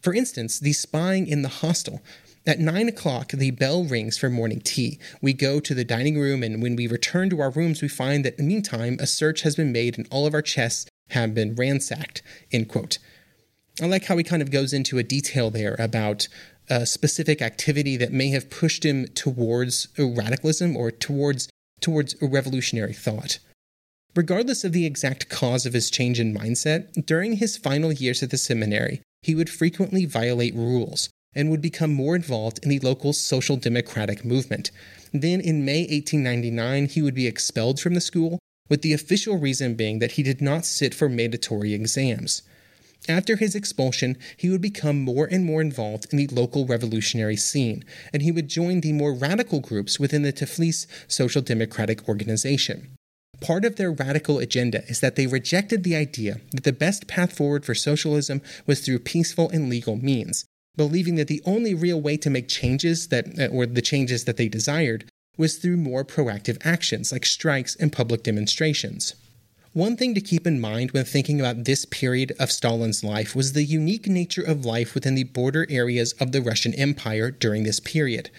For 0.02 0.14
instance, 0.14 0.58
the 0.58 0.72
spying 0.72 1.26
in 1.26 1.42
the 1.42 1.48
hostel. 1.48 2.00
At 2.46 2.58
nine 2.58 2.88
o'clock, 2.88 3.32
the 3.32 3.50
bell 3.50 3.84
rings 3.84 4.16
for 4.16 4.30
morning 4.30 4.60
tea. 4.60 4.98
We 5.20 5.34
go 5.34 5.60
to 5.60 5.74
the 5.74 5.84
dining 5.84 6.18
room, 6.18 6.42
and 6.42 6.62
when 6.62 6.74
we 6.74 6.86
return 6.86 7.28
to 7.30 7.40
our 7.40 7.50
rooms, 7.50 7.82
we 7.82 7.88
find 7.88 8.24
that 8.24 8.38
in 8.38 8.46
the 8.46 8.54
meantime, 8.54 8.96
a 8.98 9.06
search 9.06 9.42
has 9.42 9.56
been 9.56 9.72
made 9.72 9.98
and 9.98 10.08
all 10.10 10.26
of 10.26 10.32
our 10.32 10.40
chests 10.42 10.88
have 11.10 11.34
been 11.34 11.54
ransacked. 11.54 12.22
End 12.50 12.68
quote. 12.68 12.98
I 13.80 13.86
like 13.86 14.04
how 14.04 14.16
he 14.16 14.24
kind 14.24 14.42
of 14.42 14.50
goes 14.50 14.72
into 14.72 14.98
a 14.98 15.02
detail 15.02 15.50
there 15.50 15.74
about 15.78 16.28
a 16.68 16.84
specific 16.84 17.40
activity 17.40 17.96
that 17.96 18.12
may 18.12 18.28
have 18.28 18.50
pushed 18.50 18.84
him 18.84 19.06
towards 19.08 19.88
radicalism 19.98 20.76
or 20.76 20.90
towards 20.90 21.48
towards 21.80 22.14
revolutionary 22.20 22.92
thought. 22.92 23.38
Regardless 24.14 24.64
of 24.64 24.72
the 24.72 24.84
exact 24.84 25.28
cause 25.28 25.64
of 25.64 25.72
his 25.72 25.90
change 25.90 26.20
in 26.20 26.34
mindset, 26.34 27.06
during 27.06 27.34
his 27.34 27.56
final 27.56 27.92
years 27.92 28.22
at 28.22 28.30
the 28.30 28.36
seminary, 28.36 29.00
he 29.22 29.34
would 29.34 29.48
frequently 29.48 30.04
violate 30.04 30.54
rules 30.54 31.08
and 31.34 31.48
would 31.48 31.62
become 31.62 31.94
more 31.94 32.16
involved 32.16 32.58
in 32.62 32.68
the 32.68 32.80
local 32.80 33.12
social 33.12 33.56
democratic 33.56 34.24
movement. 34.24 34.70
Then, 35.12 35.40
in 35.40 35.64
May 35.64 35.82
1899, 35.82 36.86
he 36.86 37.02
would 37.02 37.14
be 37.14 37.26
expelled 37.26 37.80
from 37.80 37.94
the 37.94 38.00
school, 38.00 38.38
with 38.68 38.82
the 38.82 38.92
official 38.92 39.38
reason 39.38 39.74
being 39.74 40.00
that 40.00 40.12
he 40.12 40.22
did 40.22 40.40
not 40.40 40.64
sit 40.64 40.92
for 40.92 41.08
mandatory 41.08 41.72
exams. 41.72 42.42
After 43.08 43.36
his 43.36 43.54
expulsion, 43.54 44.16
he 44.36 44.50
would 44.50 44.60
become 44.60 45.00
more 45.00 45.26
and 45.26 45.44
more 45.44 45.60
involved 45.60 46.06
in 46.12 46.18
the 46.18 46.26
local 46.28 46.66
revolutionary 46.66 47.36
scene, 47.36 47.84
and 48.12 48.22
he 48.22 48.30
would 48.30 48.48
join 48.48 48.80
the 48.80 48.92
more 48.92 49.14
radical 49.14 49.60
groups 49.60 49.98
within 49.98 50.22
the 50.22 50.32
Tiflis 50.32 50.86
Social 51.08 51.42
Democratic 51.42 52.08
Organization. 52.08 52.88
Part 53.40 53.64
of 53.64 53.76
their 53.76 53.90
radical 53.90 54.38
agenda 54.38 54.84
is 54.86 55.00
that 55.00 55.16
they 55.16 55.26
rejected 55.26 55.82
the 55.82 55.96
idea 55.96 56.40
that 56.52 56.64
the 56.64 56.74
best 56.74 57.06
path 57.06 57.34
forward 57.34 57.64
for 57.64 57.74
socialism 57.74 58.42
was 58.66 58.80
through 58.80 58.98
peaceful 58.98 59.48
and 59.48 59.70
legal 59.70 59.96
means, 59.96 60.44
believing 60.76 61.14
that 61.14 61.28
the 61.28 61.42
only 61.46 61.74
real 61.74 62.00
way 62.00 62.18
to 62.18 62.28
make 62.28 62.48
changes 62.48 63.08
that 63.08 63.38
uh, 63.38 63.46
or 63.46 63.64
the 63.64 63.82
changes 63.82 64.24
that 64.24 64.36
they 64.36 64.48
desired 64.48 65.06
was 65.38 65.56
through 65.56 65.78
more 65.78 66.04
proactive 66.04 66.58
actions 66.66 67.12
like 67.12 67.24
strikes 67.24 67.74
and 67.76 67.92
public 67.92 68.22
demonstrations. 68.22 69.14
One 69.72 69.96
thing 69.96 70.16
to 70.16 70.20
keep 70.20 70.48
in 70.48 70.60
mind 70.60 70.90
when 70.90 71.04
thinking 71.04 71.38
about 71.38 71.62
this 71.62 71.84
period 71.84 72.32
of 72.40 72.50
Stalin's 72.50 73.04
life 73.04 73.36
was 73.36 73.52
the 73.52 73.62
unique 73.62 74.08
nature 74.08 74.42
of 74.42 74.64
life 74.64 74.94
within 74.94 75.14
the 75.14 75.22
border 75.22 75.64
areas 75.70 76.12
of 76.14 76.32
the 76.32 76.42
Russian 76.42 76.74
Empire 76.74 77.30
during 77.30 77.62
this 77.62 77.78
period. 77.78 78.30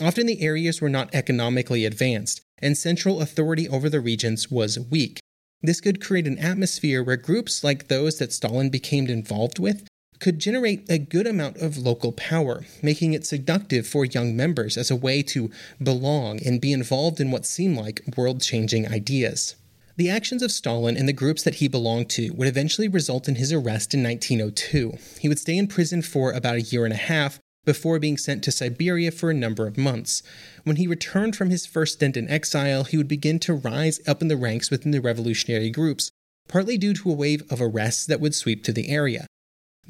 Often 0.00 0.24
the 0.24 0.40
areas 0.40 0.80
were 0.80 0.88
not 0.88 1.14
economically 1.14 1.84
advanced, 1.84 2.40
and 2.62 2.74
central 2.74 3.20
authority 3.20 3.68
over 3.68 3.90
the 3.90 4.00
regions 4.00 4.50
was 4.50 4.80
weak. 4.80 5.20
This 5.60 5.82
could 5.82 6.00
create 6.00 6.26
an 6.26 6.38
atmosphere 6.38 7.02
where 7.02 7.18
groups 7.18 7.62
like 7.62 7.88
those 7.88 8.16
that 8.16 8.32
Stalin 8.32 8.70
became 8.70 9.08
involved 9.08 9.58
with 9.58 9.86
could 10.20 10.38
generate 10.38 10.90
a 10.90 10.96
good 10.96 11.26
amount 11.26 11.58
of 11.58 11.76
local 11.76 12.12
power, 12.12 12.64
making 12.82 13.12
it 13.12 13.26
seductive 13.26 13.86
for 13.86 14.06
young 14.06 14.34
members 14.34 14.78
as 14.78 14.90
a 14.90 14.96
way 14.96 15.22
to 15.24 15.50
belong 15.82 16.40
and 16.46 16.62
be 16.62 16.72
involved 16.72 17.20
in 17.20 17.30
what 17.30 17.44
seemed 17.44 17.76
like 17.76 18.00
world 18.16 18.40
changing 18.40 18.88
ideas. 18.88 19.54
The 19.98 20.10
actions 20.10 20.44
of 20.44 20.52
Stalin 20.52 20.96
and 20.96 21.08
the 21.08 21.12
groups 21.12 21.42
that 21.42 21.56
he 21.56 21.66
belonged 21.66 22.08
to 22.10 22.30
would 22.30 22.46
eventually 22.46 22.86
result 22.86 23.26
in 23.26 23.34
his 23.34 23.52
arrest 23.52 23.94
in 23.94 24.02
1902. 24.04 24.96
He 25.18 25.28
would 25.28 25.40
stay 25.40 25.58
in 25.58 25.66
prison 25.66 26.02
for 26.02 26.30
about 26.30 26.54
a 26.54 26.60
year 26.60 26.84
and 26.84 26.94
a 26.94 26.96
half 26.96 27.40
before 27.64 27.98
being 27.98 28.16
sent 28.16 28.44
to 28.44 28.52
Siberia 28.52 29.10
for 29.10 29.28
a 29.28 29.34
number 29.34 29.66
of 29.66 29.76
months. 29.76 30.22
When 30.62 30.76
he 30.76 30.86
returned 30.86 31.34
from 31.34 31.50
his 31.50 31.66
first 31.66 31.94
stint 31.94 32.16
in 32.16 32.30
exile, 32.30 32.84
he 32.84 32.96
would 32.96 33.08
begin 33.08 33.40
to 33.40 33.54
rise 33.54 33.98
up 34.06 34.22
in 34.22 34.28
the 34.28 34.36
ranks 34.36 34.70
within 34.70 34.92
the 34.92 35.00
revolutionary 35.00 35.68
groups, 35.68 36.12
partly 36.46 36.78
due 36.78 36.94
to 36.94 37.10
a 37.10 37.14
wave 37.14 37.42
of 37.50 37.60
arrests 37.60 38.06
that 38.06 38.20
would 38.20 38.36
sweep 38.36 38.62
to 38.62 38.72
the 38.72 38.90
area. 38.90 39.26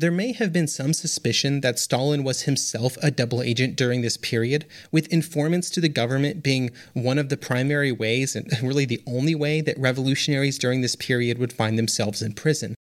There 0.01 0.13
may 0.13 0.31
have 0.31 0.53
been 0.53 0.69
some 0.69 0.93
suspicion 0.93 1.61
that 1.63 1.77
Stalin 1.77 2.23
was 2.23 2.43
himself 2.43 2.97
a 3.03 3.11
double 3.11 3.43
agent 3.43 3.75
during 3.75 4.01
this 4.01 4.17
period, 4.17 4.65
with 4.93 5.13
informants 5.13 5.71
to 5.71 5.81
the 5.81 5.89
government 5.89 6.41
being 6.41 6.71
one 6.93 7.19
of 7.19 7.31
the 7.31 7.37
primary 7.37 7.91
ways, 7.91 8.37
and 8.37 8.47
really 8.63 8.85
the 8.85 9.03
only 9.09 9.35
way, 9.35 9.61
that 9.61 9.77
revolutionaries 9.77 10.57
during 10.57 10.83
this 10.83 10.95
period 10.95 11.39
would 11.39 11.53
find 11.53 11.77
themselves 11.77 12.23
in 12.23 12.35
prison. 12.35 12.77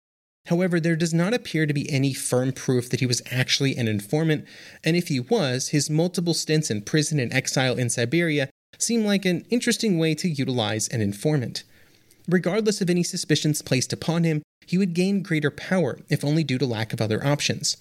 However, 0.48 0.78
there 0.78 0.94
does 0.94 1.14
not 1.14 1.32
appear 1.32 1.64
to 1.64 1.72
be 1.72 1.90
any 1.90 2.12
firm 2.12 2.52
proof 2.52 2.90
that 2.90 3.00
he 3.00 3.06
was 3.06 3.22
actually 3.30 3.78
an 3.78 3.88
informant, 3.88 4.44
and 4.84 4.94
if 4.94 5.08
he 5.08 5.18
was, 5.18 5.68
his 5.68 5.88
multiple 5.88 6.34
stints 6.34 6.70
in 6.70 6.82
prison 6.82 7.18
and 7.18 7.32
exile 7.32 7.78
in 7.78 7.88
Siberia 7.88 8.50
seem 8.76 9.06
like 9.06 9.24
an 9.24 9.46
interesting 9.48 9.98
way 9.98 10.14
to 10.16 10.28
utilize 10.28 10.86
an 10.88 11.00
informant. 11.00 11.64
Regardless 12.28 12.80
of 12.80 12.90
any 12.90 13.02
suspicions 13.02 13.62
placed 13.62 13.92
upon 13.92 14.24
him, 14.24 14.42
he 14.66 14.78
would 14.78 14.94
gain 14.94 15.22
greater 15.22 15.50
power, 15.50 16.00
if 16.08 16.24
only 16.24 16.42
due 16.42 16.58
to 16.58 16.66
lack 16.66 16.92
of 16.92 17.00
other 17.00 17.24
options. 17.24 17.76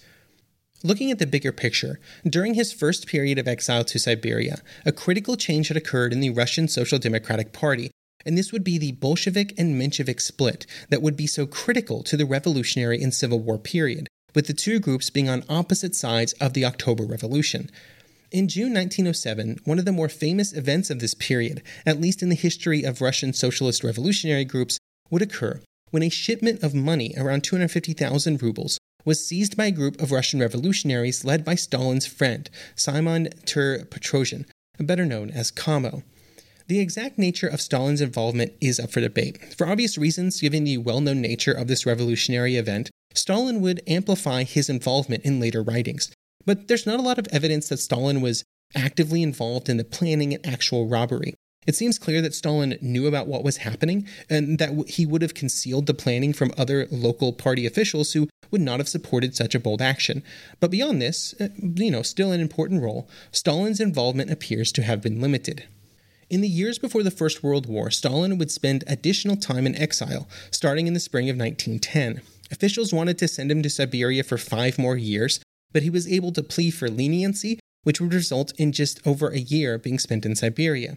Looking 0.84 1.10
at 1.10 1.18
the 1.18 1.26
bigger 1.26 1.52
picture, 1.52 1.98
during 2.24 2.54
his 2.54 2.72
first 2.72 3.06
period 3.06 3.38
of 3.38 3.48
exile 3.48 3.82
to 3.84 3.98
Siberia, 3.98 4.60
a 4.84 4.92
critical 4.92 5.36
change 5.36 5.68
had 5.68 5.76
occurred 5.76 6.12
in 6.12 6.20
the 6.20 6.30
Russian 6.30 6.68
Social 6.68 6.98
Democratic 6.98 7.52
Party, 7.52 7.90
and 8.24 8.36
this 8.36 8.52
would 8.52 8.62
be 8.62 8.78
the 8.78 8.92
Bolshevik 8.92 9.54
and 9.58 9.80
Menshevik 9.80 10.20
split 10.20 10.66
that 10.90 11.02
would 11.02 11.16
be 11.16 11.26
so 11.26 11.46
critical 11.46 12.02
to 12.04 12.16
the 12.16 12.26
Revolutionary 12.26 13.02
and 13.02 13.14
Civil 13.14 13.40
War 13.40 13.58
period, 13.58 14.08
with 14.34 14.46
the 14.46 14.52
two 14.52 14.78
groups 14.78 15.10
being 15.10 15.28
on 15.28 15.44
opposite 15.48 15.96
sides 15.96 16.34
of 16.34 16.52
the 16.52 16.64
October 16.64 17.04
Revolution. 17.04 17.70
In 18.32 18.48
June 18.48 18.74
1907, 18.74 19.60
one 19.64 19.78
of 19.78 19.84
the 19.84 19.92
more 19.92 20.08
famous 20.08 20.52
events 20.52 20.90
of 20.90 20.98
this 20.98 21.14
period, 21.14 21.62
at 21.84 22.00
least 22.00 22.22
in 22.22 22.28
the 22.28 22.34
history 22.34 22.82
of 22.82 23.00
Russian 23.00 23.32
socialist 23.32 23.84
revolutionary 23.84 24.44
groups, 24.44 24.78
would 25.10 25.22
occur 25.22 25.60
when 25.92 26.02
a 26.02 26.08
shipment 26.08 26.64
of 26.64 26.74
money, 26.74 27.14
around 27.16 27.44
250,000 27.44 28.42
rubles, 28.42 28.78
was 29.04 29.24
seized 29.24 29.56
by 29.56 29.66
a 29.66 29.70
group 29.70 30.00
of 30.02 30.10
Russian 30.10 30.40
revolutionaries 30.40 31.24
led 31.24 31.44
by 31.44 31.54
Stalin's 31.54 32.06
friend, 32.06 32.50
Simon 32.74 33.28
Ter 33.44 33.84
Petrosian, 33.84 34.44
better 34.80 35.06
known 35.06 35.30
as 35.30 35.52
Kamo. 35.52 36.02
The 36.66 36.80
exact 36.80 37.18
nature 37.18 37.46
of 37.46 37.60
Stalin's 37.60 38.00
involvement 38.00 38.54
is 38.60 38.80
up 38.80 38.90
for 38.90 39.00
debate. 39.00 39.54
For 39.54 39.68
obvious 39.68 39.96
reasons, 39.96 40.40
given 40.40 40.64
the 40.64 40.78
well 40.78 41.00
known 41.00 41.20
nature 41.20 41.52
of 41.52 41.68
this 41.68 41.86
revolutionary 41.86 42.56
event, 42.56 42.90
Stalin 43.14 43.60
would 43.60 43.82
amplify 43.86 44.42
his 44.42 44.68
involvement 44.68 45.24
in 45.24 45.38
later 45.38 45.62
writings. 45.62 46.10
But 46.46 46.68
there's 46.68 46.86
not 46.86 47.00
a 47.00 47.02
lot 47.02 47.18
of 47.18 47.26
evidence 47.32 47.68
that 47.68 47.78
Stalin 47.78 48.20
was 48.20 48.44
actively 48.74 49.22
involved 49.22 49.68
in 49.68 49.76
the 49.76 49.84
planning 49.84 50.32
and 50.32 50.46
actual 50.46 50.88
robbery. 50.88 51.34
It 51.66 51.74
seems 51.74 51.98
clear 51.98 52.22
that 52.22 52.34
Stalin 52.34 52.78
knew 52.80 53.08
about 53.08 53.26
what 53.26 53.42
was 53.42 53.58
happening 53.58 54.06
and 54.30 54.58
that 54.58 54.88
he 54.88 55.04
would 55.04 55.22
have 55.22 55.34
concealed 55.34 55.86
the 55.86 55.94
planning 55.94 56.32
from 56.32 56.52
other 56.56 56.86
local 56.90 57.32
party 57.32 57.66
officials 57.66 58.12
who 58.12 58.28
would 58.52 58.60
not 58.60 58.78
have 58.78 58.88
supported 58.88 59.34
such 59.34 59.54
a 59.54 59.60
bold 59.60 59.82
action. 59.82 60.22
But 60.60 60.70
beyond 60.70 61.02
this, 61.02 61.34
uh, 61.40 61.48
you 61.58 61.90
know, 61.90 62.02
still 62.02 62.30
an 62.30 62.40
important 62.40 62.82
role, 62.82 63.08
Stalin's 63.32 63.80
involvement 63.80 64.30
appears 64.30 64.70
to 64.72 64.82
have 64.82 65.02
been 65.02 65.20
limited. 65.20 65.64
In 66.30 66.40
the 66.40 66.48
years 66.48 66.78
before 66.78 67.02
the 67.02 67.10
First 67.10 67.42
World 67.42 67.66
War, 67.66 67.90
Stalin 67.90 68.38
would 68.38 68.50
spend 68.50 68.84
additional 68.86 69.36
time 69.36 69.66
in 69.66 69.76
exile, 69.76 70.28
starting 70.52 70.86
in 70.86 70.94
the 70.94 71.00
spring 71.00 71.28
of 71.28 71.36
1910. 71.36 72.20
Officials 72.50 72.92
wanted 72.92 73.18
to 73.18 73.28
send 73.28 73.50
him 73.50 73.62
to 73.62 73.70
Siberia 73.70 74.22
for 74.22 74.38
five 74.38 74.78
more 74.78 74.96
years, 74.96 75.40
but 75.76 75.82
he 75.82 75.90
was 75.90 76.10
able 76.10 76.32
to 76.32 76.42
plea 76.42 76.70
for 76.70 76.88
leniency, 76.88 77.60
which 77.82 78.00
would 78.00 78.14
result 78.14 78.50
in 78.56 78.72
just 78.72 79.06
over 79.06 79.28
a 79.28 79.38
year 79.38 79.76
being 79.76 79.98
spent 79.98 80.24
in 80.24 80.34
Siberia. 80.34 80.96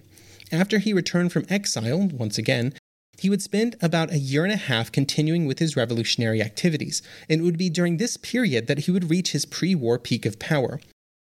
After 0.54 0.80
he 0.80 0.94
returned 0.94 1.34
from 1.34 1.46
exile, 1.50 2.08
once 2.08 2.38
again, 2.38 2.74
He 3.18 3.30
would 3.30 3.42
spend 3.42 3.76
about 3.82 4.14
a 4.14 4.18
year 4.18 4.46
and 4.46 4.54
a 4.54 4.68
half 4.72 4.90
continuing 4.90 5.46
with 5.46 5.60
his 5.60 5.76
revolutionary 5.76 6.42
activities, 6.42 7.02
and 7.28 7.42
it 7.42 7.44
would 7.44 7.58
be 7.58 7.70
during 7.70 7.98
this 7.98 8.16
period 8.16 8.68
that 8.68 8.86
he 8.86 8.92
would 8.92 9.10
reach 9.10 9.34
his 9.34 9.46
pre 9.46 9.76
war 9.76 10.00
peak 10.00 10.26
of 10.26 10.40
power. 10.40 10.80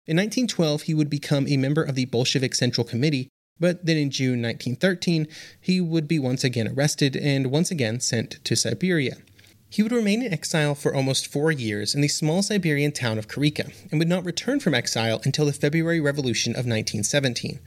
In 0.05 0.17
1912, 0.17 0.83
he 0.83 0.95
would 0.95 1.09
become 1.09 1.47
a 1.47 1.57
member 1.57 1.85
of 1.85 1.95
the 1.95 2.07
Bolshevik 2.07 2.57
Central 2.57 2.85
Committee, 2.85 3.29
but 3.61 3.87
then 3.87 3.97
in 3.97 4.11
June 4.11 4.43
1913, 4.43 5.29
he 5.61 5.81
would 5.81 6.09
be 6.09 6.19
once 6.19 6.43
again 6.43 6.67
arrested 6.67 7.15
and 7.15 7.53
once 7.53 7.71
again 7.71 8.01
sent 8.01 8.45
to 8.45 8.57
Siberia. 8.57 9.19
He 9.75 9.83
would 9.83 9.91
remain 9.91 10.23
in 10.23 10.33
exile 10.33 10.77
for 10.77 10.95
almost 10.95 11.27
four 11.27 11.51
years 11.51 11.97
in 11.97 12.01
the 12.01 12.07
small 12.07 12.43
Siberian 12.43 12.93
town 12.93 13.19
of 13.19 13.27
Kureika 13.27 13.73
and 13.91 13.99
would 13.99 14.09
not 14.09 14.25
return 14.25 14.61
from 14.61 14.73
exile 14.73 15.21
until 15.25 15.47
the 15.47 15.53
February 15.53 15.99
Revolution 15.99 16.53
of 16.53 16.59
1917. 16.59 17.59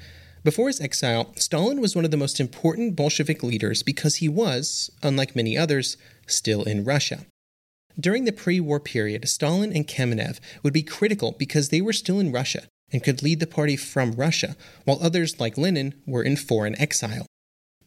Before 0.42 0.68
his 0.68 0.80
exile, 0.80 1.34
Stalin 1.36 1.82
was 1.82 1.98
one 1.98 2.06
of 2.06 2.12
the 2.12 2.16
most 2.16 2.40
important 2.40 2.96
Bolshevik 2.96 3.44
leaders 3.44 3.84
because 3.84 4.16
he 4.16 4.30
was, 4.30 4.90
unlike 5.04 5.36
many 5.36 5.58
others, 5.58 5.98
still 6.28 6.64
in 6.64 6.86
Russia. 6.86 7.26
During 8.00 8.24
the 8.24 8.32
pre 8.32 8.62
war 8.62 8.80
period, 8.80 9.28
Stalin 9.28 9.74
and 9.74 9.86
Kamenev 9.86 10.40
would 10.64 10.72
be 10.72 10.84
critical 10.84 11.34
because 11.34 11.68
they 11.68 11.82
were 11.82 11.92
still 11.92 12.22
in 12.22 12.32
Russia 12.32 12.70
and 12.90 13.04
could 13.04 13.22
lead 13.22 13.42
the 13.42 13.48
party 13.48 13.76
from 13.76 14.14
Russia, 14.14 14.56
while 14.86 15.00
others, 15.02 15.42
like 15.42 15.58
Lenin, 15.58 15.94
were 16.06 16.24
in 16.24 16.38
foreign 16.38 16.80
exile. 16.80 17.26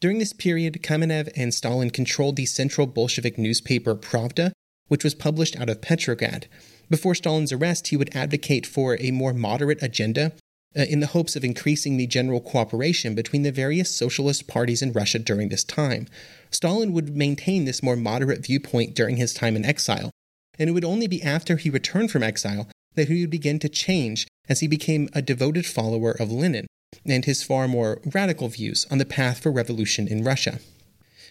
During 0.00 0.18
this 0.18 0.32
period, 0.32 0.80
Kamenev 0.82 1.30
and 1.36 1.52
Stalin 1.52 1.90
controlled 1.90 2.36
the 2.36 2.46
central 2.46 2.86
Bolshevik 2.86 3.36
newspaper 3.36 3.94
Pravda, 3.94 4.52
which 4.88 5.04
was 5.04 5.14
published 5.14 5.60
out 5.60 5.68
of 5.68 5.82
Petrograd. 5.82 6.48
Before 6.88 7.14
Stalin's 7.14 7.52
arrest, 7.52 7.88
he 7.88 7.98
would 7.98 8.16
advocate 8.16 8.66
for 8.66 8.96
a 8.98 9.10
more 9.10 9.34
moderate 9.34 9.82
agenda 9.82 10.32
uh, 10.74 10.82
in 10.82 11.00
the 11.00 11.08
hopes 11.08 11.36
of 11.36 11.44
increasing 11.44 11.98
the 11.98 12.06
general 12.06 12.40
cooperation 12.40 13.14
between 13.14 13.42
the 13.42 13.52
various 13.52 13.94
socialist 13.94 14.48
parties 14.48 14.80
in 14.80 14.92
Russia 14.92 15.18
during 15.18 15.50
this 15.50 15.64
time. 15.64 16.06
Stalin 16.50 16.92
would 16.92 17.14
maintain 17.14 17.66
this 17.66 17.82
more 17.82 17.96
moderate 17.96 18.44
viewpoint 18.46 18.94
during 18.94 19.16
his 19.16 19.34
time 19.34 19.54
in 19.54 19.66
exile, 19.66 20.10
and 20.58 20.70
it 20.70 20.72
would 20.72 20.84
only 20.84 21.08
be 21.08 21.22
after 21.22 21.58
he 21.58 21.68
returned 21.68 22.10
from 22.10 22.22
exile 22.22 22.68
that 22.94 23.08
he 23.08 23.20
would 23.20 23.30
begin 23.30 23.58
to 23.58 23.68
change 23.68 24.26
as 24.48 24.60
he 24.60 24.66
became 24.66 25.10
a 25.12 25.20
devoted 25.20 25.66
follower 25.66 26.12
of 26.12 26.32
Lenin 26.32 26.66
and 27.04 27.24
his 27.24 27.42
far 27.42 27.68
more 27.68 28.00
radical 28.12 28.48
views 28.48 28.86
on 28.90 28.98
the 28.98 29.04
path 29.04 29.42
for 29.42 29.50
revolution 29.50 30.08
in 30.08 30.24
Russia. 30.24 30.58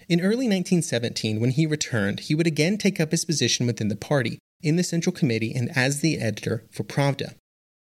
In 0.07 0.21
early 0.21 0.47
1917, 0.47 1.39
when 1.39 1.51
he 1.51 1.65
returned, 1.65 2.21
he 2.21 2.35
would 2.35 2.47
again 2.47 2.77
take 2.77 2.99
up 2.99 3.11
his 3.11 3.25
position 3.25 3.67
within 3.67 3.89
the 3.89 3.95
party, 3.95 4.39
in 4.61 4.75
the 4.75 4.83
Central 4.83 5.13
Committee, 5.13 5.53
and 5.53 5.69
as 5.77 6.01
the 6.01 6.17
editor 6.19 6.63
for 6.71 6.83
Pravda. 6.83 7.35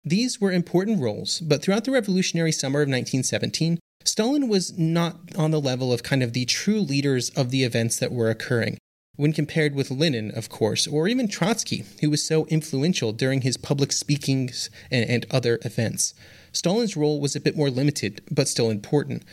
These 0.04 0.42
were 0.42 0.52
important 0.52 1.00
roles, 1.02 1.40
but 1.42 1.62
throughout 1.62 1.84
the 1.84 1.92
revolutionary 1.92 2.52
summer 2.52 2.80
of 2.80 2.88
1917, 2.88 3.80
Stalin 4.04 4.48
was 4.48 4.78
not 4.78 5.20
on 5.38 5.52
the 5.52 5.62
level 5.62 5.92
of 5.92 6.02
kind 6.02 6.24
of 6.24 6.34
the 6.34 6.46
true 6.46 6.80
leaders 6.80 7.30
of 7.32 7.52
the 7.52 7.64
events 7.64 7.98
that 7.98 8.12
were 8.12 8.30
occurring, 8.30 8.78
when 9.18 9.34
compared 9.34 9.76
with 9.76 9.92
Lenin, 9.92 10.32
of 10.32 10.48
course, 10.48 10.88
or 10.88 11.08
even 11.08 11.28
Trotsky, 11.28 11.84
who 12.02 12.10
was 12.10 12.26
so 12.26 12.46
influential 12.46 13.12
during 13.12 13.42
his 13.42 13.58
public 13.58 13.92
speakings 13.92 14.70
and, 14.90 15.10
and 15.10 15.26
other 15.30 15.60
events. 15.66 16.14
Stalin's 16.54 16.96
role 16.96 17.20
was 17.20 17.36
a 17.36 17.42
bit 17.42 17.58
more 17.58 17.70
limited, 17.70 18.22
but 18.32 18.48
still 18.48 18.70
important. 18.70 19.24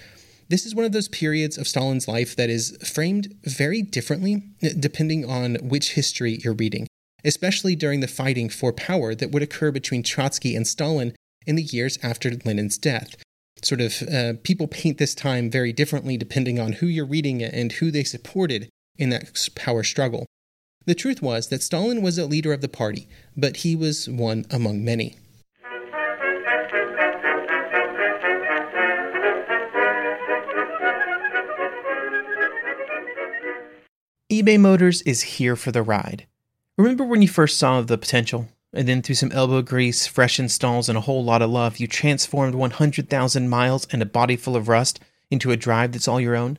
This 0.49 0.67
is 0.67 0.75
one 0.75 0.85
of 0.85 0.93
those 0.93 1.09
periods 1.09 1.57
of 1.57 1.69
Stalin's 1.69 2.09
life 2.09 2.35
that 2.37 2.51
is 2.51 2.77
framed 2.85 3.35
very 3.45 3.81
differently 3.81 4.43
depending 4.79 5.25
on 5.25 5.55
which 5.63 5.93
history 5.93 6.41
you're 6.43 6.55
reading 6.55 6.87
especially 7.25 7.75
during 7.75 8.01
the 8.01 8.07
fighting 8.07 8.49
for 8.49 8.73
power 8.73 9.15
that 9.15 9.31
would 9.31 9.43
occur 9.43 9.71
between 9.73 10.03
Trotsky 10.03 10.55
and 10.55 10.67
Stalin 10.67 11.15
in 11.47 11.57
the 11.57 11.63
years 11.63 11.99
after 12.03 12.31
Lenin's 12.45 12.79
death. 12.79 13.17
Sort 13.63 13.81
of, 13.81 14.03
uh, 14.03 14.35
people 14.43 14.69
paint 14.69 14.99
this 14.99 15.15
time 15.15 15.51
very 15.51 15.73
differently 15.73 16.17
depending 16.17 16.61
on 16.61 16.75
who 16.75 16.87
you're 16.87 17.07
reading 17.07 17.43
and 17.43 17.73
who 17.73 17.91
they 17.91 18.05
supported 18.05 18.69
in 18.97 19.11
that 19.11 19.31
power 19.55 19.83
struggle. 19.83 20.27
The 20.87 20.95
truth 20.95 21.23
was 21.23 21.49
that 21.49 21.63
Stalin 21.63 22.03
was 22.03 22.19
a 22.19 22.27
leader 22.27 22.53
of 22.53 22.61
the 22.61 22.69
party, 22.69 23.09
but 23.37 23.59
he 23.59 23.75
was 23.75 24.09
one 24.09 24.45
among 24.51 24.85
many. 24.85 25.17
eBay 34.31 34.59
Motors 34.59 35.01
is 35.03 35.23
here 35.23 35.55
for 35.55 35.71
the 35.71 35.83
ride. 35.83 36.27
Remember 36.77 37.05
when 37.05 37.23
you 37.23 37.29
first 37.29 37.57
saw 37.57 37.81
the 37.81 37.97
potential? 37.97 38.49
And 38.73 38.89
then 38.89 39.01
through 39.01 39.15
some 39.15 39.31
elbow 39.31 39.63
grease, 39.63 40.09
fresh 40.09 40.41
installs, 40.41 40.89
and 40.89 40.99
a 40.99 41.03
whole 41.03 41.23
lot 41.23 41.41
of 41.41 41.51
love, 41.51 41.79
you 41.79 41.87
transformed 41.87 42.57
100,000 42.57 43.49
miles 43.49 43.87
and 43.93 44.03
a 44.03 44.07
body 44.07 44.35
full 44.35 44.57
of 44.57 44.67
rust 44.67 44.99
into 45.31 45.53
a 45.53 45.57
drive 45.57 45.93
that's 45.93 46.09
all 46.09 46.21
your 46.21 46.35
own? 46.35 46.59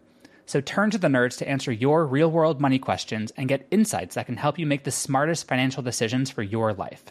So 0.51 0.59
turn 0.59 0.91
to 0.91 0.97
the 0.97 1.07
nerds 1.07 1.37
to 1.37 1.47
answer 1.47 1.71
your 1.71 2.05
real 2.05 2.29
world 2.29 2.59
money 2.59 2.77
questions 2.77 3.31
and 3.37 3.47
get 3.47 3.65
insights 3.71 4.15
that 4.15 4.25
can 4.25 4.35
help 4.35 4.59
you 4.59 4.65
make 4.65 4.83
the 4.83 4.91
smartest 4.91 5.47
financial 5.47 5.81
decisions 5.81 6.29
for 6.29 6.43
your 6.43 6.73
life. 6.73 7.05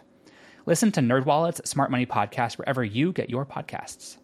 Listen 0.67 0.93
to 0.93 1.01
NerdWallet's 1.01 1.67
Smart 1.67 1.91
Money 1.91 2.05
Podcast 2.05 2.59
wherever 2.59 2.85
you 2.85 3.15
get 3.15 3.31
your 3.31 3.47
podcasts. 3.47 4.19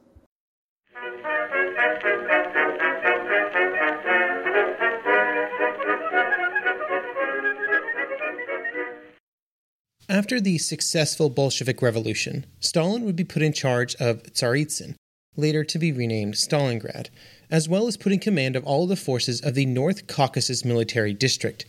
After 10.10 10.42
the 10.42 10.58
successful 10.58 11.30
Bolshevik 11.30 11.80
Revolution, 11.80 12.44
Stalin 12.60 13.06
would 13.06 13.16
be 13.16 13.24
put 13.24 13.40
in 13.40 13.54
charge 13.54 13.94
of 13.94 14.24
Tsaritsyn, 14.24 14.94
later 15.36 15.64
to 15.64 15.78
be 15.78 15.92
renamed 15.92 16.34
Stalingrad, 16.34 17.08
as 17.50 17.68
well 17.68 17.86
as 17.86 17.96
put 17.96 18.12
in 18.12 18.18
command 18.18 18.56
of 18.56 18.64
all 18.64 18.86
the 18.86 18.96
forces 18.96 19.40
of 19.40 19.54
the 19.54 19.66
North 19.66 20.06
Caucasus 20.06 20.64
Military 20.64 21.12
District. 21.12 21.64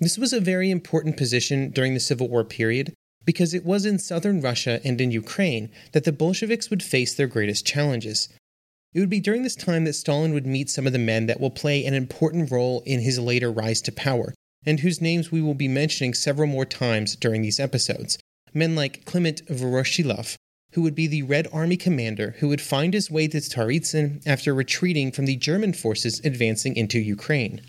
This 0.00 0.16
was 0.16 0.32
a 0.32 0.40
very 0.40 0.70
important 0.70 1.16
position 1.16 1.70
during 1.70 1.94
the 1.94 2.00
Civil 2.00 2.28
War 2.28 2.44
period 2.44 2.94
because 3.24 3.52
it 3.52 3.64
was 3.64 3.84
in 3.84 3.98
southern 3.98 4.40
Russia 4.40 4.80
and 4.84 5.00
in 5.00 5.10
Ukraine 5.10 5.70
that 5.92 6.04
the 6.04 6.12
Bolsheviks 6.12 6.70
would 6.70 6.82
face 6.82 7.14
their 7.14 7.26
greatest 7.26 7.66
challenges. 7.66 8.28
It 8.92 9.00
would 9.00 9.10
be 9.10 9.20
during 9.20 9.42
this 9.42 9.54
time 9.54 9.84
that 9.84 9.92
Stalin 9.92 10.32
would 10.32 10.46
meet 10.46 10.70
some 10.70 10.86
of 10.86 10.92
the 10.92 10.98
men 10.98 11.26
that 11.26 11.38
will 11.38 11.50
play 11.50 11.84
an 11.84 11.94
important 11.94 12.50
role 12.50 12.82
in 12.86 13.00
his 13.00 13.18
later 13.18 13.52
rise 13.52 13.80
to 13.82 13.92
power, 13.92 14.34
and 14.64 14.80
whose 14.80 15.00
names 15.00 15.30
we 15.30 15.40
will 15.40 15.54
be 15.54 15.68
mentioning 15.68 16.14
several 16.14 16.48
more 16.48 16.64
times 16.64 17.14
during 17.14 17.42
these 17.42 17.60
episodes. 17.60 18.18
Men 18.52 18.74
like 18.74 19.04
Clement 19.04 19.46
Voroshilov, 19.46 20.34
who 20.72 20.82
would 20.82 20.94
be 20.94 21.06
the 21.06 21.22
Red 21.22 21.48
Army 21.52 21.76
commander 21.76 22.36
who 22.38 22.48
would 22.48 22.60
find 22.60 22.94
his 22.94 23.10
way 23.10 23.28
to 23.28 23.38
Tsaritsyn 23.38 24.22
after 24.26 24.54
retreating 24.54 25.12
from 25.12 25.26
the 25.26 25.36
German 25.36 25.72
forces 25.72 26.20
advancing 26.24 26.76
into 26.76 26.98
Ukraine. 26.98 27.60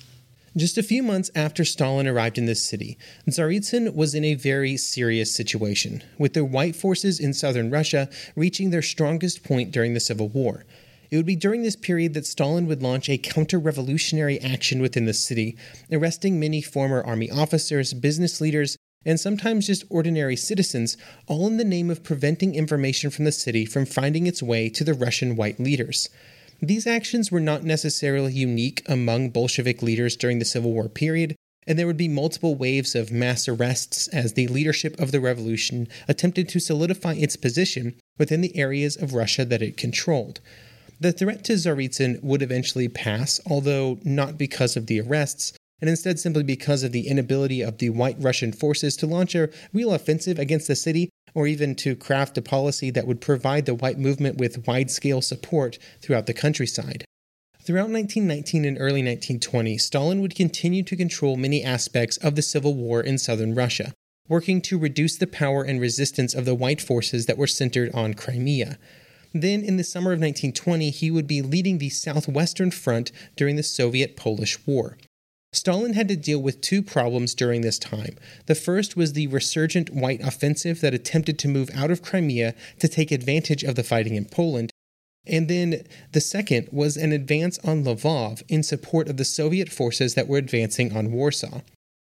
Just 0.57 0.77
a 0.77 0.83
few 0.83 1.01
months 1.01 1.31
after 1.33 1.63
Stalin 1.63 2.07
arrived 2.07 2.37
in 2.37 2.45
this 2.45 2.61
city, 2.61 2.97
Tsaritsyn 3.29 3.95
was 3.95 4.13
in 4.13 4.25
a 4.25 4.35
very 4.35 4.75
serious 4.75 5.33
situation, 5.33 6.03
with 6.17 6.33
the 6.33 6.43
white 6.43 6.75
forces 6.75 7.21
in 7.21 7.33
southern 7.33 7.71
Russia 7.71 8.09
reaching 8.35 8.69
their 8.69 8.81
strongest 8.81 9.43
point 9.43 9.71
during 9.71 9.93
the 9.93 10.01
Civil 10.01 10.27
War. 10.27 10.65
It 11.09 11.17
would 11.17 11.25
be 11.25 11.35
during 11.35 11.63
this 11.63 11.75
period 11.75 12.13
that 12.13 12.25
Stalin 12.25 12.67
would 12.67 12.81
launch 12.81 13.09
a 13.09 13.17
counter 13.17 13.59
revolutionary 13.59 14.39
action 14.41 14.81
within 14.81 15.05
the 15.05 15.13
city, 15.13 15.57
arresting 15.91 16.39
many 16.39 16.61
former 16.61 17.01
army 17.03 17.29
officers, 17.29 17.93
business 17.93 18.39
leaders, 18.39 18.77
and 19.05 19.19
sometimes 19.19 19.67
just 19.67 19.83
ordinary 19.89 20.35
citizens, 20.35 20.97
all 21.27 21.47
in 21.47 21.57
the 21.57 21.63
name 21.63 21.89
of 21.89 22.03
preventing 22.03 22.55
information 22.55 23.09
from 23.09 23.25
the 23.25 23.31
city 23.31 23.65
from 23.65 23.85
finding 23.85 24.27
its 24.27 24.43
way 24.43 24.69
to 24.69 24.83
the 24.83 24.93
Russian 24.93 25.35
white 25.35 25.59
leaders. 25.59 26.09
These 26.61 26.85
actions 26.85 27.31
were 27.31 27.39
not 27.39 27.63
necessarily 27.63 28.33
unique 28.33 28.83
among 28.87 29.29
Bolshevik 29.29 29.81
leaders 29.81 30.15
during 30.15 30.37
the 30.37 30.45
Civil 30.45 30.73
War 30.73 30.89
period, 30.89 31.35
and 31.65 31.77
there 31.77 31.87
would 31.87 31.97
be 31.97 32.07
multiple 32.07 32.55
waves 32.55 32.95
of 32.95 33.11
mass 33.11 33.47
arrests 33.47 34.07
as 34.09 34.33
the 34.33 34.47
leadership 34.47 34.99
of 34.99 35.11
the 35.11 35.19
revolution 35.19 35.87
attempted 36.07 36.47
to 36.49 36.59
solidify 36.59 37.13
its 37.13 37.35
position 37.35 37.95
within 38.17 38.41
the 38.41 38.55
areas 38.55 38.95
of 38.95 39.13
Russia 39.13 39.45
that 39.45 39.61
it 39.61 39.77
controlled. 39.77 40.39
The 40.99 41.11
threat 41.11 41.43
to 41.45 41.53
Tsaritsyn 41.53 42.21
would 42.21 42.43
eventually 42.43 42.87
pass, 42.87 43.39
although 43.47 43.97
not 44.03 44.37
because 44.37 44.77
of 44.77 44.85
the 44.85 45.01
arrests, 45.01 45.53
and 45.81 45.89
instead 45.89 46.19
simply 46.19 46.43
because 46.43 46.83
of 46.83 46.91
the 46.91 47.07
inability 47.07 47.61
of 47.61 47.79
the 47.79 47.89
white 47.89 48.15
Russian 48.19 48.53
forces 48.53 48.95
to 48.97 49.07
launch 49.07 49.35
a 49.35 49.49
real 49.73 49.93
offensive 49.93 50.39
against 50.39 50.67
the 50.67 50.75
city 50.75 51.09
or 51.33 51.47
even 51.47 51.75
to 51.75 51.95
craft 51.95 52.37
a 52.37 52.41
policy 52.41 52.91
that 52.91 53.07
would 53.07 53.19
provide 53.19 53.65
the 53.65 53.75
white 53.75 53.97
movement 53.97 54.37
with 54.37 54.67
wide 54.67 54.91
scale 54.91 55.21
support 55.21 55.77
throughout 56.01 56.27
the 56.27 56.33
countryside. 56.33 57.03
Throughout 57.63 57.89
1919 57.89 58.65
and 58.65 58.77
early 58.77 59.03
1920, 59.03 59.77
Stalin 59.77 60.21
would 60.21 60.35
continue 60.35 60.83
to 60.83 60.95
control 60.95 61.37
many 61.37 61.63
aspects 61.63 62.17
of 62.17 62.35
the 62.35 62.41
civil 62.41 62.73
war 62.73 63.01
in 63.01 63.17
southern 63.17 63.53
Russia, 63.53 63.93
working 64.27 64.61
to 64.61 64.79
reduce 64.79 65.15
the 65.15 65.27
power 65.27 65.63
and 65.63 65.79
resistance 65.79 66.33
of 66.33 66.45
the 66.45 66.55
white 66.55 66.81
forces 66.81 67.27
that 67.27 67.37
were 67.37 67.47
centered 67.47 67.91
on 67.93 68.15
Crimea. 68.15 68.77
Then, 69.33 69.63
in 69.63 69.77
the 69.77 69.83
summer 69.83 70.11
of 70.11 70.19
1920, 70.19 70.89
he 70.89 71.11
would 71.11 71.27
be 71.27 71.41
leading 71.41 71.77
the 71.77 71.89
Southwestern 71.89 72.71
Front 72.71 73.11
during 73.35 73.55
the 73.55 73.63
Soviet 73.63 74.17
Polish 74.17 74.57
War. 74.65 74.97
Stalin 75.53 75.93
had 75.93 76.07
to 76.07 76.15
deal 76.15 76.41
with 76.41 76.61
two 76.61 76.81
problems 76.81 77.35
during 77.35 77.61
this 77.61 77.77
time. 77.77 78.15
The 78.45 78.55
first 78.55 78.95
was 78.95 79.13
the 79.13 79.27
resurgent 79.27 79.89
white 79.89 80.21
offensive 80.21 80.79
that 80.79 80.93
attempted 80.93 81.37
to 81.39 81.49
move 81.49 81.69
out 81.75 81.91
of 81.91 82.01
Crimea 82.01 82.55
to 82.79 82.87
take 82.87 83.11
advantage 83.11 83.63
of 83.63 83.75
the 83.75 83.83
fighting 83.83 84.15
in 84.15 84.25
Poland. 84.25 84.71
And 85.27 85.49
then 85.49 85.83
the 86.13 86.21
second 86.21 86.69
was 86.71 86.95
an 86.95 87.11
advance 87.11 87.59
on 87.59 87.83
Lvov 87.83 88.41
in 88.47 88.63
support 88.63 89.09
of 89.09 89.17
the 89.17 89.25
Soviet 89.25 89.69
forces 89.69 90.15
that 90.15 90.27
were 90.27 90.37
advancing 90.37 90.95
on 90.95 91.11
Warsaw. 91.11 91.61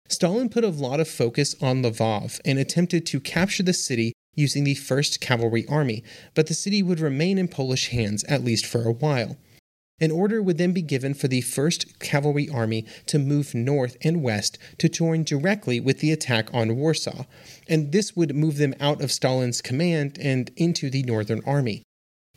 Stalin 0.08 0.48
put 0.48 0.64
a 0.64 0.68
lot 0.68 1.00
of 1.00 1.08
focus 1.08 1.56
on 1.62 1.82
Lvov 1.82 2.40
and 2.44 2.58
attempted 2.58 3.06
to 3.06 3.20
capture 3.20 3.62
the 3.62 3.72
city 3.72 4.12
using 4.34 4.64
the 4.64 4.74
1st 4.74 5.18
Cavalry 5.20 5.66
Army, 5.66 6.04
but 6.34 6.46
the 6.46 6.54
city 6.54 6.82
would 6.82 7.00
remain 7.00 7.38
in 7.38 7.48
Polish 7.48 7.88
hands 7.88 8.22
at 8.24 8.44
least 8.44 8.66
for 8.66 8.84
a 8.84 8.92
while. 8.92 9.36
An 10.00 10.10
order 10.10 10.42
would 10.42 10.56
then 10.56 10.72
be 10.72 10.80
given 10.80 11.12
for 11.12 11.28
the 11.28 11.42
1st 11.42 11.98
Cavalry 11.98 12.48
Army 12.48 12.86
to 13.06 13.18
move 13.18 13.54
north 13.54 13.98
and 14.02 14.22
west 14.22 14.56
to 14.78 14.88
join 14.88 15.24
directly 15.24 15.78
with 15.78 16.00
the 16.00 16.10
attack 16.10 16.48
on 16.54 16.76
Warsaw, 16.76 17.26
and 17.68 17.92
this 17.92 18.16
would 18.16 18.34
move 18.34 18.56
them 18.56 18.74
out 18.80 19.02
of 19.02 19.12
Stalin's 19.12 19.60
command 19.60 20.18
and 20.18 20.50
into 20.56 20.88
the 20.88 21.02
Northern 21.02 21.42
Army. 21.44 21.82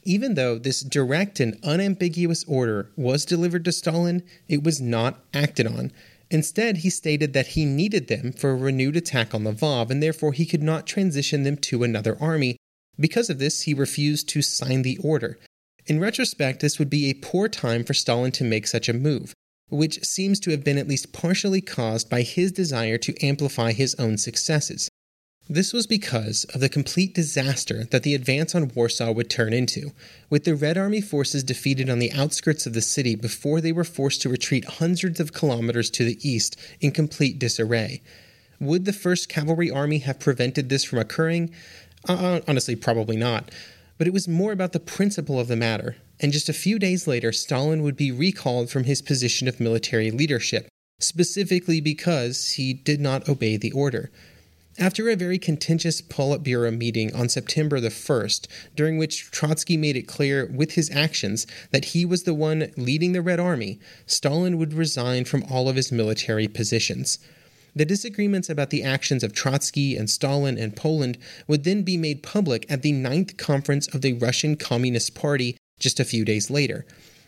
Even 0.04 0.34
though 0.34 0.60
this 0.60 0.82
direct 0.82 1.40
and 1.40 1.58
unambiguous 1.64 2.44
order 2.44 2.92
was 2.98 3.24
delivered 3.24 3.64
to 3.64 3.72
Stalin, 3.72 4.24
it 4.50 4.62
was 4.62 4.82
not 4.82 5.24
acted 5.34 5.66
on. 5.66 5.94
Instead, 6.30 6.78
he 6.78 6.90
stated 6.90 7.32
that 7.32 7.48
he 7.48 7.64
needed 7.64 8.08
them 8.08 8.34
for 8.34 8.52
a 8.52 8.56
renewed 8.56 8.98
attack 8.98 9.34
on 9.34 9.46
the 9.46 9.54
Lvov, 9.54 9.90
and 9.90 10.04
therefore 10.04 10.34
he 10.34 10.46
could 10.46 10.64
not 10.64 10.86
transition 10.86 11.44
them 11.44 11.56
to 11.56 11.84
another 11.84 12.18
army. 12.20 12.58
Because 13.00 13.30
of 13.30 13.40
this, 13.40 13.62
he 13.62 13.74
refused 13.74 14.28
to 14.30 14.42
sign 14.42 14.82
the 14.82 14.98
order, 14.98 15.40
in 15.86 16.00
retrospect, 16.00 16.62
this 16.62 16.80
would 16.80 16.90
be 16.90 17.10
a 17.10 17.16
poor 17.16 17.48
time 17.48 17.84
for 17.84 17.94
Stalin 17.94 18.32
to 18.34 18.44
make 18.44 18.68
such 18.68 18.88
a 18.88 18.94
move, 18.94 19.34
which 19.70 20.04
seems 20.04 20.40
to 20.42 20.52
have 20.52 20.64
been 20.64 20.78
at 20.78 20.88
least 20.88 21.14
partially 21.14 21.62
caused 21.62 22.10
by 22.10 22.22
his 22.22 22.52
desire 22.52 22.98
to 23.00 23.26
amplify 23.26 23.74
his 23.74 23.96
own 23.96 24.18
successes. 24.18 24.90
This 25.50 25.74
was 25.74 25.86
because 25.88 26.46
of 26.54 26.62
the 26.62 26.70
complete 26.70 27.14
disaster 27.14 27.84
that 27.92 28.04
the 28.04 28.16
advance 28.16 28.56
on 28.56 28.72
Warsaw 28.74 29.12
would 29.12 29.30
turn 29.30 29.52
into, 29.52 29.92
with 30.30 30.46
the 30.46 30.56
Red 30.56 30.78
Army 30.78 31.02
forces 31.02 31.44
defeated 31.44 31.90
on 31.90 32.00
the 32.00 32.14
outskirts 32.14 32.66
of 32.66 32.74
the 32.74 32.82
city 32.82 33.16
before 33.16 33.60
they 33.60 33.74
were 33.74 33.84
forced 33.84 34.22
to 34.22 34.30
retreat 34.30 34.64
hundreds 34.64 35.20
of 35.20 35.34
kilometers 35.34 35.90
to 35.92 36.06
the 36.06 36.18
east 36.28 36.58
in 36.80 36.92
complete 36.92 37.40
disarray. 37.40 38.02
Would 38.62 38.86
the 38.86 38.94
1st 38.94 39.28
Cavalry 39.28 39.70
Army 39.70 39.98
have 40.00 40.22
prevented 40.22 40.70
this 40.70 40.86
from 40.86 41.00
occurring? 41.00 41.54
Uh, 42.08 42.40
honestly, 42.48 42.78
probably 42.78 43.18
not 43.18 43.52
but 43.98 44.08
it 44.08 44.14
was 44.14 44.28
more 44.28 44.52
about 44.52 44.72
the 44.72 44.80
principle 44.80 45.40
of 45.40 45.48
the 45.48 45.56
matter. 45.56 45.96
And 46.20 46.32
just 46.32 46.50
a 46.50 46.54
few 46.54 46.80
days 46.80 47.08
later, 47.08 47.32
Stalin 47.32 47.84
would 47.84 47.96
be 47.96 48.12
recalled 48.12 48.70
from 48.70 48.86
his 48.86 49.02
position 49.02 49.48
of 49.48 49.60
military 49.60 50.12
leadership, 50.12 50.68
specifically 51.00 51.82
because 51.82 52.52
he 52.52 52.74
did 52.74 53.02
not 53.02 53.28
obey 53.28 53.58
the 53.58 53.72
order. 53.72 54.12
After 54.80 55.08
a 55.08 55.16
very 55.16 55.38
contentious 55.38 56.02
Politburo 56.02 56.76
meeting 56.76 57.14
on 57.14 57.30
September 57.30 57.80
the 57.80 57.90
1st, 57.90 58.48
during 58.76 58.98
which 58.98 59.30
Trotsky 59.30 59.78
made 59.78 59.96
it 59.96 60.08
clear 60.08 60.48
with 60.48 60.72
his 60.72 60.90
actions 60.90 61.46
that 61.70 61.86
he 61.86 62.06
was 62.06 62.24
the 62.24 62.34
one 62.34 62.72
leading 62.76 63.12
the 63.12 63.22
Red 63.22 63.40
Army, 63.40 63.80
Stalin 64.08 64.58
would 64.58 64.74
resign 64.74 65.26
from 65.26 65.44
all 65.44 65.70
of 65.70 65.76
his 65.76 65.92
military 65.92 66.48
positions. 66.48 67.20
The 67.76 67.86
disagreements 67.86 68.50
about 68.50 68.70
the 68.70 68.84
actions 68.84 69.24
of 69.24 69.34
Trotsky 69.34 69.96
and 69.96 70.10
Stalin 70.10 70.58
and 70.58 70.76
Poland 70.76 71.18
would 71.48 71.64
then 71.64 71.82
be 71.82 71.98
made 71.98 72.22
public 72.22 72.66
at 72.70 72.84
the 72.84 72.92
Ninth 72.92 73.38
Conference 73.38 73.88
of 73.94 74.02
the 74.02 74.14
Russian 74.14 74.56
Communist 74.56 75.16
Party 75.16 75.58
just 75.80 76.00
a 76.00 76.06
few 76.06 76.24
days 76.24 76.50
later. 76.50 76.86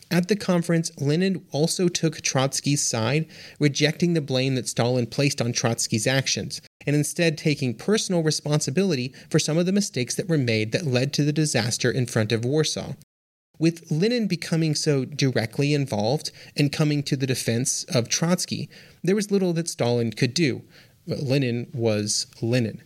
At 0.08 0.28
the 0.28 0.36
conference, 0.36 0.92
Lenin 1.00 1.44
also 1.50 1.88
took 1.88 2.20
Trotsky's 2.20 2.80
side, 2.80 3.26
rejecting 3.58 4.14
the 4.14 4.20
blame 4.20 4.54
that 4.54 4.68
Stalin 4.68 5.06
placed 5.06 5.42
on 5.42 5.52
Trotsky's 5.52 6.06
actions, 6.06 6.60
and 6.86 6.94
instead 6.94 7.36
taking 7.36 7.74
personal 7.74 8.22
responsibility 8.22 9.12
for 9.28 9.40
some 9.40 9.58
of 9.58 9.66
the 9.66 9.72
mistakes 9.72 10.14
that 10.14 10.28
were 10.28 10.38
made 10.38 10.70
that 10.70 10.86
led 10.86 11.12
to 11.14 11.24
the 11.24 11.32
disaster 11.32 11.90
in 11.90 12.06
front 12.06 12.30
of 12.30 12.44
Warsaw. 12.44 12.92
With 13.58 13.90
Lenin 13.90 14.28
becoming 14.28 14.74
so 14.74 15.04
directly 15.04 15.74
involved 15.74 16.30
and 16.56 16.70
coming 16.70 17.02
to 17.04 17.16
the 17.16 17.26
defense 17.26 17.84
of 17.84 18.08
Trotsky, 18.08 18.68
there 19.06 19.16
was 19.16 19.30
little 19.30 19.52
that 19.54 19.68
Stalin 19.68 20.12
could 20.12 20.34
do. 20.34 20.62
Lenin 21.06 21.68
was 21.72 22.26
Lenin. 22.42 22.82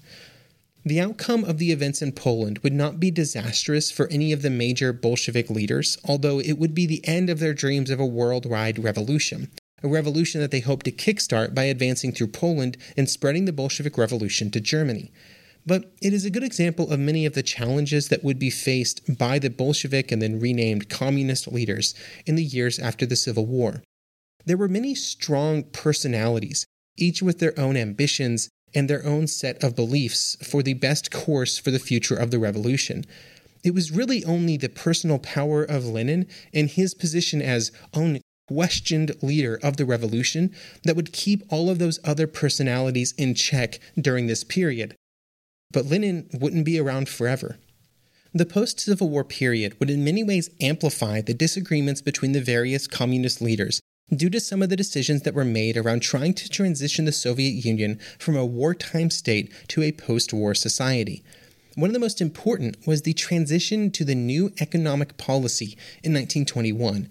The 0.85 1.01
outcome 1.01 1.45
of 1.45 1.59
the 1.59 1.73
events 1.73 2.01
in 2.01 2.13
Poland 2.13 2.59
would 2.61 2.73
not 2.73 2.99
be 2.99 3.11
disastrous 3.11 3.91
for 3.91 4.09
any 4.09 4.33
of 4.33 4.41
the 4.41 4.49
major 4.49 4.95
Bolshevik 4.95 5.51
leaders, 5.51 5.99
although 6.05 6.41
it 6.41 6.59
would 6.59 6.75
be 6.75 6.87
the 6.87 7.07
end 7.07 7.29
of 7.29 7.39
their 7.39 7.53
dreams 7.53 7.91
of 7.91 8.01
a 8.01 8.07
worldwide 8.07 8.79
revolution, 8.79 9.51
a 9.83 9.89
revolution 9.89 10.41
that 10.41 10.51
they 10.51 10.61
hoped 10.61 10.87
to 10.87 10.93
kickstart 10.93 11.55
by 11.55 11.65
advancing 11.65 12.13
through 12.13 12.29
Poland 12.29 12.79
and 12.97 13.11
spreading 13.11 13.45
the 13.45 13.53
Bolshevik 13.53 13.99
Revolution 13.99 14.51
to 14.53 14.61
Germany. 14.61 15.13
But 15.67 15.93
it 16.01 16.15
is 16.15 16.25
a 16.25 16.31
good 16.31 16.45
example 16.45 16.91
of 16.91 16.99
many 16.99 17.27
of 17.27 17.35
the 17.35 17.43
challenges 17.43 18.09
that 18.09 18.25
would 18.25 18.39
be 18.39 18.49
faced 18.49 19.19
by 19.19 19.39
the 19.39 19.51
Bolshevik 19.51 20.11
and 20.11 20.23
then 20.23 20.41
renamed 20.41 20.89
communist 20.89 21.47
leaders 21.47 21.95
in 22.25 22.37
the 22.37 22.45
years 22.45 22.79
after 22.79 23.05
the 23.05 23.17
Civil 23.17 23.45
War. 23.45 23.83
There 24.47 24.57
were 24.57 24.69
many 24.69 24.95
strong 24.95 25.65
personalities, 25.65 26.65
each 26.97 27.23
with 27.23 27.39
their 27.39 27.59
own 27.59 27.77
ambitions 27.77 28.49
and 28.75 28.89
their 28.89 29.05
own 29.05 29.27
set 29.27 29.63
of 29.63 29.77
beliefs 29.77 30.37
for 30.43 30.63
the 30.63 30.75
best 30.75 31.11
course 31.11 31.59
for 31.59 31.71
the 31.71 31.79
future 31.79 32.17
of 32.17 32.31
the 32.31 32.39
revolution. 32.39 33.05
It 33.63 33.75
was 33.75 33.91
really 33.91 34.25
only 34.25 34.57
the 34.57 34.69
personal 34.69 35.19
power 35.19 35.63
of 35.63 35.87
Lenin 35.87 36.27
and 36.55 36.71
his 36.71 36.95
position 36.95 37.43
as 37.43 37.73
unquestioned 37.93 39.17
leader 39.23 39.59
of 39.63 39.77
the 39.77 39.85
revolution 39.85 40.55
that 40.85 40.97
would 40.97 41.13
keep 41.13 41.43
all 41.51 41.69
of 41.69 41.79
those 41.79 41.99
other 42.05 42.27
personalities 42.27 43.13
in 43.19 43.35
check 43.35 43.79
during 44.01 44.27
this 44.27 44.45
period. 44.45 44.95
But 45.73 45.87
Lenin 45.87 46.29
wouldn't 46.33 46.65
be 46.65 46.79
around 46.79 47.09
forever. 47.09 47.59
The 48.33 48.47
post 48.47 48.81
Civil 48.81 49.11
War 49.11 49.25
period 49.25 49.79
would 49.79 49.91
in 49.91 50.05
many 50.05 50.23
ways 50.23 50.51
amplify 50.61 51.21
the 51.21 51.35
disagreements 51.35 52.01
between 52.01 52.33
the 52.33 52.41
various 52.41 52.87
communist 52.87 53.43
leaders 53.43 53.81
due 54.15 54.31
to 54.31 54.41
some 54.41 54.63
of 54.63 54.69
the 54.69 54.77
decisions 54.77 55.23
that 55.23 55.35
were 55.35 55.45
made 55.45 55.77
around 55.77 56.01
trying 56.01 56.35
to 56.35 56.49
transition 56.49 57.05
the 57.05 57.13
Soviet 57.13 57.65
Union 57.65 57.99
from 58.19 58.37
a 58.37 58.45
wartime 58.45 59.11
state 59.11 59.53
to 59.69 59.83
a 59.83 59.93
post 59.93 60.33
war 60.33 60.55
society. 60.55 61.23
One 61.77 61.91
of 61.91 61.95
the 61.95 62.01
most 62.01 62.21
important 62.21 62.77
was 62.87 63.03
the 63.03 63.13
transition 63.13 63.91
to 63.93 64.05
the 64.05 64.15
new 64.15 64.53
economic 64.61 65.17
policy 65.17 65.77
in 66.03 66.13
1921. 66.13 67.09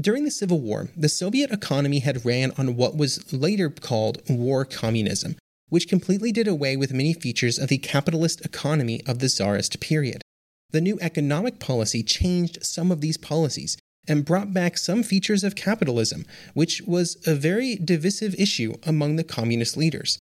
During 0.00 0.24
the 0.24 0.30
Civil 0.30 0.60
War, 0.60 0.88
the 0.96 1.10
Soviet 1.10 1.50
economy 1.50 1.98
had 1.98 2.24
ran 2.24 2.52
on 2.56 2.76
what 2.76 2.96
was 2.96 3.30
later 3.32 3.68
called 3.68 4.22
war 4.28 4.64
communism, 4.64 5.36
which 5.68 5.88
completely 5.88 6.32
did 6.32 6.48
away 6.48 6.76
with 6.76 6.94
many 6.94 7.12
features 7.12 7.58
of 7.58 7.68
the 7.68 7.76
capitalist 7.76 8.40
economy 8.42 9.02
of 9.06 9.18
the 9.18 9.28
Tsarist 9.28 9.80
period. 9.80 10.22
The 10.70 10.80
new 10.80 10.98
economic 11.02 11.58
policy 11.58 12.02
changed 12.02 12.64
some 12.64 12.90
of 12.90 13.02
these 13.02 13.18
policies, 13.18 13.76
and 14.08 14.24
brought 14.24 14.52
back 14.52 14.76
some 14.76 15.02
features 15.02 15.44
of 15.44 15.54
capitalism, 15.54 16.24
which 16.54 16.82
was 16.82 17.16
a 17.26 17.34
very 17.34 17.76
divisive 17.76 18.34
issue 18.36 18.74
among 18.84 19.16
the 19.16 19.24
communist 19.24 19.76
leaders. 19.76 20.18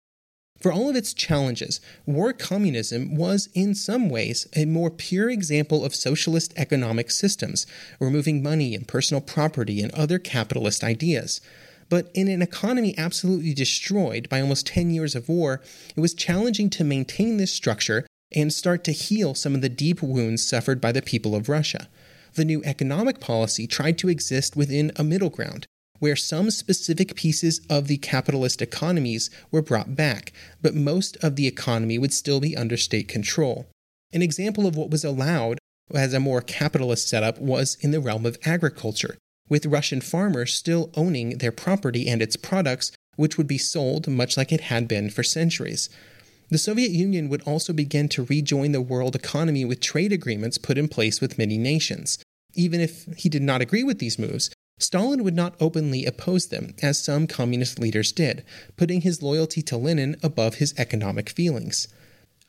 For 0.60 0.72
all 0.72 0.88
of 0.88 0.96
its 0.96 1.12
challenges, 1.12 1.80
war 2.06 2.32
communism 2.32 3.16
was 3.16 3.48
in 3.52 3.74
some 3.74 4.08
ways 4.08 4.46
a 4.54 4.64
more 4.64 4.90
pure 4.90 5.28
example 5.28 5.84
of 5.84 5.94
socialist 5.94 6.54
economic 6.56 7.10
systems, 7.10 7.66
removing 8.00 8.42
money 8.42 8.74
and 8.74 8.88
personal 8.88 9.20
property 9.20 9.82
and 9.82 9.92
other 9.92 10.18
capitalist 10.18 10.82
ideas. 10.82 11.40
But 11.90 12.10
in 12.14 12.28
an 12.28 12.40
economy 12.40 12.94
absolutely 12.96 13.52
destroyed 13.52 14.28
by 14.30 14.40
almost 14.40 14.68
10 14.68 14.90
years 14.90 15.14
of 15.14 15.28
war, 15.28 15.60
it 15.94 16.00
was 16.00 16.14
challenging 16.14 16.70
to 16.70 16.84
maintain 16.84 17.36
this 17.36 17.52
structure 17.52 18.06
and 18.34 18.52
start 18.52 18.84
to 18.84 18.92
heal 18.92 19.34
some 19.34 19.54
of 19.54 19.60
the 19.60 19.68
deep 19.68 20.02
wounds 20.02 20.46
suffered 20.46 20.80
by 20.80 20.92
the 20.92 21.02
people 21.02 21.34
of 21.34 21.48
Russia. 21.48 21.88
The 22.34 22.44
new 22.44 22.62
economic 22.64 23.20
policy 23.20 23.66
tried 23.66 23.96
to 23.98 24.08
exist 24.08 24.56
within 24.56 24.90
a 24.96 25.04
middle 25.04 25.30
ground, 25.30 25.66
where 26.00 26.16
some 26.16 26.50
specific 26.50 27.14
pieces 27.14 27.60
of 27.70 27.86
the 27.86 27.96
capitalist 27.98 28.60
economies 28.60 29.30
were 29.50 29.62
brought 29.62 29.94
back, 29.94 30.32
but 30.60 30.74
most 30.74 31.16
of 31.22 31.36
the 31.36 31.46
economy 31.46 31.96
would 31.96 32.12
still 32.12 32.40
be 32.40 32.56
under 32.56 32.76
state 32.76 33.06
control. 33.06 33.66
An 34.12 34.22
example 34.22 34.66
of 34.66 34.76
what 34.76 34.90
was 34.90 35.04
allowed 35.04 35.58
as 35.94 36.12
a 36.12 36.20
more 36.20 36.40
capitalist 36.40 37.08
setup 37.08 37.38
was 37.38 37.76
in 37.80 37.90
the 37.90 38.00
realm 38.00 38.26
of 38.26 38.38
agriculture, 38.44 39.16
with 39.48 39.66
Russian 39.66 40.00
farmers 40.00 40.54
still 40.54 40.90
owning 40.94 41.38
their 41.38 41.52
property 41.52 42.08
and 42.08 42.20
its 42.20 42.36
products, 42.36 42.90
which 43.16 43.38
would 43.38 43.46
be 43.46 43.58
sold 43.58 44.08
much 44.08 44.36
like 44.36 44.52
it 44.52 44.62
had 44.62 44.88
been 44.88 45.10
for 45.10 45.22
centuries. 45.22 45.88
The 46.50 46.58
Soviet 46.58 46.90
Union 46.90 47.28
would 47.28 47.42
also 47.42 47.72
begin 47.72 48.08
to 48.10 48.24
rejoin 48.24 48.72
the 48.72 48.80
world 48.80 49.14
economy 49.14 49.64
with 49.64 49.80
trade 49.80 50.12
agreements 50.12 50.58
put 50.58 50.78
in 50.78 50.88
place 50.88 51.20
with 51.20 51.38
many 51.38 51.58
nations. 51.58 52.18
Even 52.54 52.80
if 52.80 53.06
he 53.16 53.28
did 53.28 53.42
not 53.42 53.60
agree 53.60 53.82
with 53.82 53.98
these 53.98 54.18
moves, 54.18 54.50
Stalin 54.78 55.22
would 55.22 55.34
not 55.34 55.54
openly 55.60 56.04
oppose 56.04 56.48
them, 56.48 56.74
as 56.82 56.98
some 56.98 57.26
communist 57.26 57.78
leaders 57.78 58.12
did, 58.12 58.44
putting 58.76 59.02
his 59.02 59.22
loyalty 59.22 59.62
to 59.62 59.76
Lenin 59.76 60.16
above 60.22 60.56
his 60.56 60.74
economic 60.76 61.30
feelings. 61.30 61.88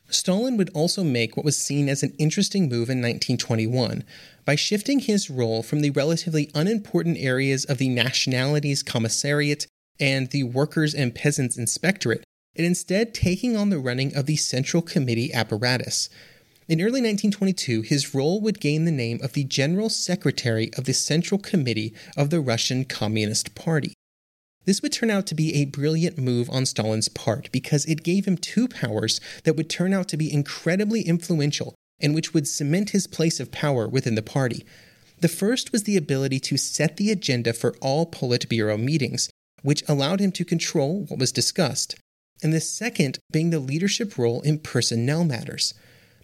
Stalin 0.09 0.57
would 0.57 0.69
also 0.71 1.03
make 1.03 1.35
what 1.35 1.45
was 1.45 1.57
seen 1.57 1.89
as 1.89 2.03
an 2.03 2.13
interesting 2.19 2.63
move 2.63 2.89
in 2.89 3.01
1921 3.01 4.03
by 4.43 4.55
shifting 4.55 4.99
his 4.99 5.29
role 5.29 5.63
from 5.63 5.81
the 5.81 5.89
relatively 5.91 6.51
unimportant 6.53 7.17
areas 7.19 7.65
of 7.65 7.79
the 7.79 7.89
Nationalities 7.89 8.83
Commissariat 8.83 9.65
and 9.99 10.29
the 10.29 10.43
Workers 10.43 10.93
and 10.93 11.15
Peasants 11.15 11.57
Inspectorate, 11.57 12.23
and 12.55 12.65
instead 12.65 13.13
taking 13.13 13.55
on 13.55 13.69
the 13.69 13.79
running 13.79 14.15
of 14.15 14.25
the 14.25 14.35
Central 14.35 14.81
Committee 14.81 15.33
apparatus. 15.33 16.09
In 16.67 16.81
early 16.81 16.99
1922, 16.99 17.83
his 17.83 18.15
role 18.15 18.41
would 18.41 18.59
gain 18.59 18.85
the 18.85 18.91
name 18.91 19.19
of 19.21 19.33
the 19.33 19.43
General 19.43 19.87
Secretary 19.87 20.71
of 20.75 20.85
the 20.85 20.95
Central 20.95 21.39
Committee 21.39 21.93
of 22.17 22.31
the 22.31 22.41
Russian 22.41 22.85
Communist 22.85 23.53
Party. 23.53 23.93
This 24.65 24.81
would 24.81 24.91
turn 24.91 25.11
out 25.11 25.27
to 25.27 25.35
be 25.35 25.53
a 25.53 25.65
brilliant 25.65 26.17
move 26.17 26.49
on 26.49 26.65
Stalin's 26.65 27.07
part 27.07 27.51
because 27.51 27.85
it 27.85 28.01
gave 28.01 28.25
him 28.25 28.35
two 28.35 28.67
powers 28.67 29.21
that 29.43 29.55
would 29.55 29.69
turn 29.69 29.93
out 29.93 30.07
to 30.07 30.17
be 30.17 30.33
incredibly 30.33 31.03
influential 31.03 31.75
and 31.99 32.15
which 32.15 32.33
would 32.33 32.47
cement 32.47 32.89
his 32.89 33.05
place 33.05 33.39
of 33.39 33.51
power 33.51 33.87
within 33.87 34.15
the 34.15 34.23
party. 34.23 34.65
The 35.21 35.27
first 35.27 35.71
was 35.71 35.83
the 35.83 35.97
ability 35.97 36.39
to 36.39 36.57
set 36.57 36.97
the 36.97 37.11
agenda 37.11 37.53
for 37.53 37.75
all 37.79 38.07
Politburo 38.09 38.81
meetings, 38.81 39.29
which 39.61 39.83
allowed 39.87 40.19
him 40.19 40.31
to 40.31 40.43
control 40.43 41.05
what 41.09 41.19
was 41.19 41.31
discussed, 41.31 41.93
and 42.41 42.51
the 42.51 42.59
second 42.59 43.19
being 43.31 43.51
the 43.51 43.59
leadership 43.59 44.17
role 44.17 44.41
in 44.41 44.57
personnel 44.57 45.23
matters. 45.23 45.75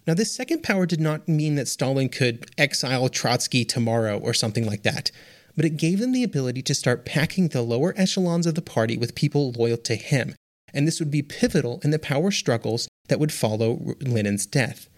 Now, 0.06 0.14
this 0.14 0.32
second 0.32 0.62
power 0.62 0.84
did 0.84 1.00
not 1.00 1.28
mean 1.28 1.54
that 1.54 1.68
Stalin 1.68 2.08
could 2.08 2.50
exile 2.58 3.08
Trotsky 3.08 3.64
tomorrow 3.64 4.18
or 4.18 4.34
something 4.34 4.66
like 4.66 4.82
that, 4.82 5.12
but 5.54 5.64
it 5.64 5.76
gave 5.76 6.00
them 6.00 6.12
the 6.12 6.24
ability 6.24 6.62
to 6.62 6.74
start 6.74 7.04
packing 7.04 7.48
the 7.48 7.62
lower 7.62 7.94
echelons 7.96 8.46
of 8.46 8.56
the 8.56 8.62
party 8.62 8.96
with 8.96 9.14
people 9.14 9.52
loyal 9.52 9.76
to 9.78 9.94
him, 9.94 10.34
and 10.74 10.88
this 10.88 10.98
would 10.98 11.10
be 11.10 11.22
pivotal 11.22 11.80
in 11.84 11.90
the 11.90 11.98
power 12.00 12.32
struggles 12.32 12.88
that 13.08 13.20
would 13.20 13.32
follow 13.32 13.94
Lenin's 14.00 14.46
death. 14.46 14.88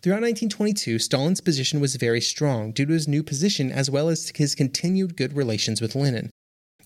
Throughout 0.00 0.22
1922, 0.22 0.98
Stalin's 0.98 1.40
position 1.40 1.80
was 1.80 1.96
very 1.96 2.20
strong 2.20 2.72
due 2.72 2.86
to 2.86 2.92
his 2.92 3.08
new 3.08 3.22
position 3.22 3.70
as 3.72 3.90
well 3.90 4.08
as 4.08 4.32
his 4.36 4.54
continued 4.54 5.16
good 5.16 5.36
relations 5.36 5.80
with 5.80 5.96
Lenin. 5.96 6.30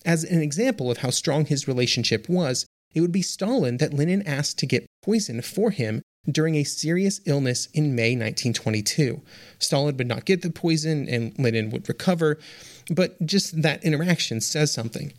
As 0.03 0.23
an 0.23 0.41
example 0.41 0.91
of 0.91 0.97
how 0.97 1.11
strong 1.11 1.45
his 1.45 1.67
relationship 1.67 2.27
was, 2.27 2.65
it 2.93 3.01
would 3.01 3.11
be 3.11 3.21
Stalin 3.21 3.77
that 3.77 3.93
Lenin 3.93 4.27
asked 4.27 4.57
to 4.59 4.65
get 4.65 4.85
poison 5.03 5.41
for 5.41 5.71
him 5.71 6.01
during 6.29 6.55
a 6.55 6.63
serious 6.63 7.19
illness 7.25 7.67
in 7.73 7.95
May 7.95 8.11
1922. 8.11 9.21
Stalin 9.59 9.97
would 9.97 10.07
not 10.07 10.25
get 10.25 10.41
the 10.41 10.49
poison 10.49 11.07
and 11.09 11.37
Lenin 11.37 11.69
would 11.69 11.87
recover, 11.89 12.37
but 12.89 13.23
just 13.25 13.61
that 13.61 13.83
interaction 13.83 14.39
says 14.39 14.71
something. 14.71 15.13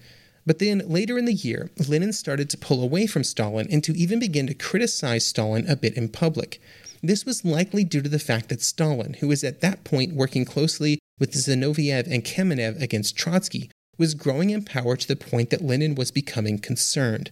But 0.46 0.58
then 0.58 0.82
later 0.86 1.18
in 1.18 1.24
the 1.24 1.32
year, 1.32 1.70
Lenin 1.88 2.12
started 2.12 2.50
to 2.50 2.58
pull 2.58 2.82
away 2.82 3.06
from 3.06 3.24
Stalin 3.24 3.66
and 3.70 3.82
to 3.84 3.96
even 3.96 4.18
begin 4.18 4.46
to 4.46 4.54
criticize 4.54 5.26
Stalin 5.26 5.68
a 5.68 5.76
bit 5.76 5.94
in 5.94 6.08
public. 6.08 6.60
This 7.02 7.24
was 7.26 7.44
likely 7.44 7.84
due 7.84 8.02
to 8.02 8.08
the 8.08 8.18
fact 8.18 8.48
that 8.48 8.62
Stalin, 8.62 9.14
who 9.14 9.28
was 9.28 9.44
at 9.44 9.60
that 9.60 9.84
point 9.84 10.14
working 10.14 10.44
closely 10.44 10.98
with 11.18 11.32
Zinoviev 11.32 12.10
and 12.10 12.24
Kamenev 12.24 12.80
against 12.80 13.16
Trotsky, 13.16 13.70
was 13.98 14.14
growing 14.14 14.50
in 14.50 14.64
power 14.64 14.96
to 14.96 15.08
the 15.08 15.16
point 15.16 15.50
that 15.50 15.62
Lenin 15.62 15.94
was 15.94 16.10
becoming 16.10 16.58
concerned. 16.58 17.30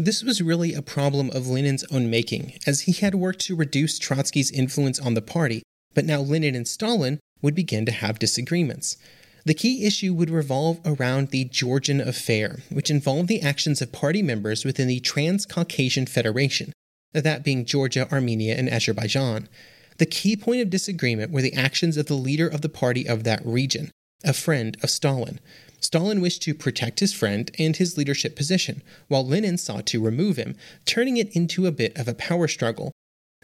This 0.00 0.22
was 0.22 0.40
really 0.40 0.74
a 0.74 0.80
problem 0.80 1.28
of 1.32 1.48
Lenin's 1.48 1.84
own 1.90 2.08
making, 2.08 2.52
as 2.68 2.82
he 2.82 2.92
had 2.92 3.16
worked 3.16 3.40
to 3.40 3.56
reduce 3.56 3.98
Trotsky's 3.98 4.52
influence 4.52 5.00
on 5.00 5.14
the 5.14 5.20
party, 5.20 5.64
but 5.92 6.04
now 6.04 6.20
Lenin 6.20 6.54
and 6.54 6.68
Stalin 6.68 7.18
would 7.42 7.56
begin 7.56 7.84
to 7.84 7.90
have 7.90 8.20
disagreements. 8.20 8.96
The 9.44 9.54
key 9.54 9.84
issue 9.84 10.14
would 10.14 10.30
revolve 10.30 10.78
around 10.84 11.30
the 11.30 11.46
Georgian 11.46 12.00
affair, 12.00 12.60
which 12.70 12.92
involved 12.92 13.26
the 13.26 13.42
actions 13.42 13.82
of 13.82 13.90
party 13.90 14.22
members 14.22 14.64
within 14.64 14.86
the 14.86 15.00
Transcaucasian 15.00 16.06
Federation, 16.06 16.72
that 17.12 17.42
being 17.42 17.64
Georgia, 17.64 18.08
Armenia, 18.12 18.54
and 18.54 18.70
Azerbaijan. 18.70 19.48
The 19.96 20.06
key 20.06 20.36
point 20.36 20.60
of 20.60 20.70
disagreement 20.70 21.32
were 21.32 21.42
the 21.42 21.54
actions 21.54 21.96
of 21.96 22.06
the 22.06 22.14
leader 22.14 22.46
of 22.46 22.60
the 22.60 22.68
party 22.68 23.08
of 23.08 23.24
that 23.24 23.44
region, 23.44 23.90
a 24.22 24.32
friend 24.32 24.76
of 24.80 24.90
Stalin. 24.90 25.40
Stalin 25.80 26.20
wished 26.20 26.42
to 26.42 26.54
protect 26.54 27.00
his 27.00 27.12
friend 27.12 27.50
and 27.58 27.76
his 27.76 27.96
leadership 27.96 28.36
position, 28.36 28.82
while 29.06 29.26
Lenin 29.26 29.58
sought 29.58 29.86
to 29.86 30.02
remove 30.02 30.36
him, 30.36 30.56
turning 30.84 31.16
it 31.16 31.34
into 31.34 31.66
a 31.66 31.72
bit 31.72 31.96
of 31.96 32.08
a 32.08 32.14
power 32.14 32.48
struggle. 32.48 32.92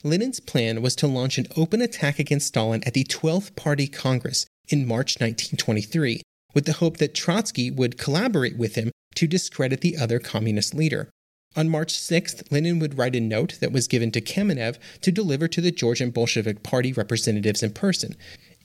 Lenin's 0.03 0.41
plan 0.41 0.83
was 0.83 0.95
to 0.97 1.07
launch 1.07 1.39
an 1.39 1.47
open 1.57 1.81
attack 1.81 2.19
against 2.19 2.49
Stalin 2.49 2.83
at 2.85 2.95
the 2.95 3.05
12th 3.05 3.57
Party 3.57 3.87
Congress 3.87 4.47
in 4.69 4.87
March 4.87 5.17
1923, 5.17 6.23
with 6.55 6.67
the 6.67 6.75
hope 6.75 6.99
that 6.99 7.15
Trotsky 7.15 7.71
would 7.71 7.99
collaborate 7.99 8.59
with 8.59 8.75
him 8.75 8.91
to 9.15 9.27
discredit 9.27 9.81
the 9.81 9.97
other 9.97 10.19
communist 10.19 10.75
leader. 10.75 11.09
On 11.57 11.69
March 11.69 11.95
6th, 11.95 12.51
Lenin 12.51 12.81
would 12.81 12.99
write 12.99 13.15
a 13.15 13.21
note 13.21 13.59
that 13.61 13.73
was 13.73 13.87
given 13.87 14.11
to 14.11 14.21
Kamenev 14.21 14.77
to 15.03 15.13
deliver 15.13 15.47
to 15.47 15.61
the 15.61 15.71
Georgian 15.71 16.11
Bolshevik 16.11 16.65
Party 16.65 16.93
representatives 16.93 17.63
in 17.63 17.73
person. 17.73 18.17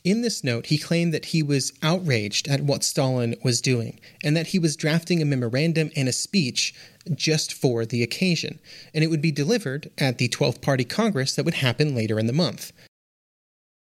In 0.03 0.21
this 0.21 0.43
note, 0.43 0.67
he 0.67 0.77
claimed 0.77 1.13
that 1.13 1.25
he 1.25 1.43
was 1.43 1.73
outraged 1.83 2.47
at 2.47 2.61
what 2.61 2.83
Stalin 2.83 3.35
was 3.43 3.59
doing 3.59 3.99
and 4.23 4.35
that 4.35 4.47
he 4.47 4.59
was 4.59 4.77
drafting 4.77 5.21
a 5.21 5.25
memorandum 5.25 5.91
and 5.95 6.07
a 6.07 6.13
speech 6.13 6.73
just 7.13 7.53
for 7.53 7.85
the 7.85 8.01
occasion, 8.03 8.59
and 8.93 9.03
it 9.03 9.07
would 9.07 9.21
be 9.21 9.31
delivered 9.31 9.89
at 9.97 10.17
the 10.17 10.29
12th 10.29 10.61
Party 10.61 10.85
Congress 10.85 11.35
that 11.35 11.43
would 11.43 11.55
happen 11.55 11.95
later 11.95 12.19
in 12.19 12.27
the 12.27 12.33
month. 12.33 12.71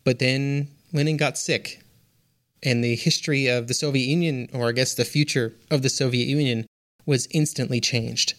But 0.04 0.20
then 0.20 0.70
Lenin 0.94 1.18
got 1.18 1.38
sick, 1.38 1.82
and 2.64 2.84
the 2.84 2.96
history 2.96 3.48
of 3.48 3.68
the 3.68 3.74
Soviet 3.74 4.06
Union, 4.06 4.50
or 4.54 4.70
I 4.70 4.72
guess 4.72 4.96
the 4.96 5.06
future 5.06 5.54
of 5.70 5.82
the 5.82 5.90
Soviet 5.90 6.28
Union, 6.28 6.66
was 7.06 7.28
instantly 7.32 7.80
changed. 7.82 8.34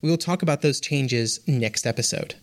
We 0.00 0.08
will 0.08 0.16
talk 0.16 0.42
about 0.42 0.62
those 0.62 0.80
changes 0.80 1.40
next 1.46 1.86
episode. 1.86 2.36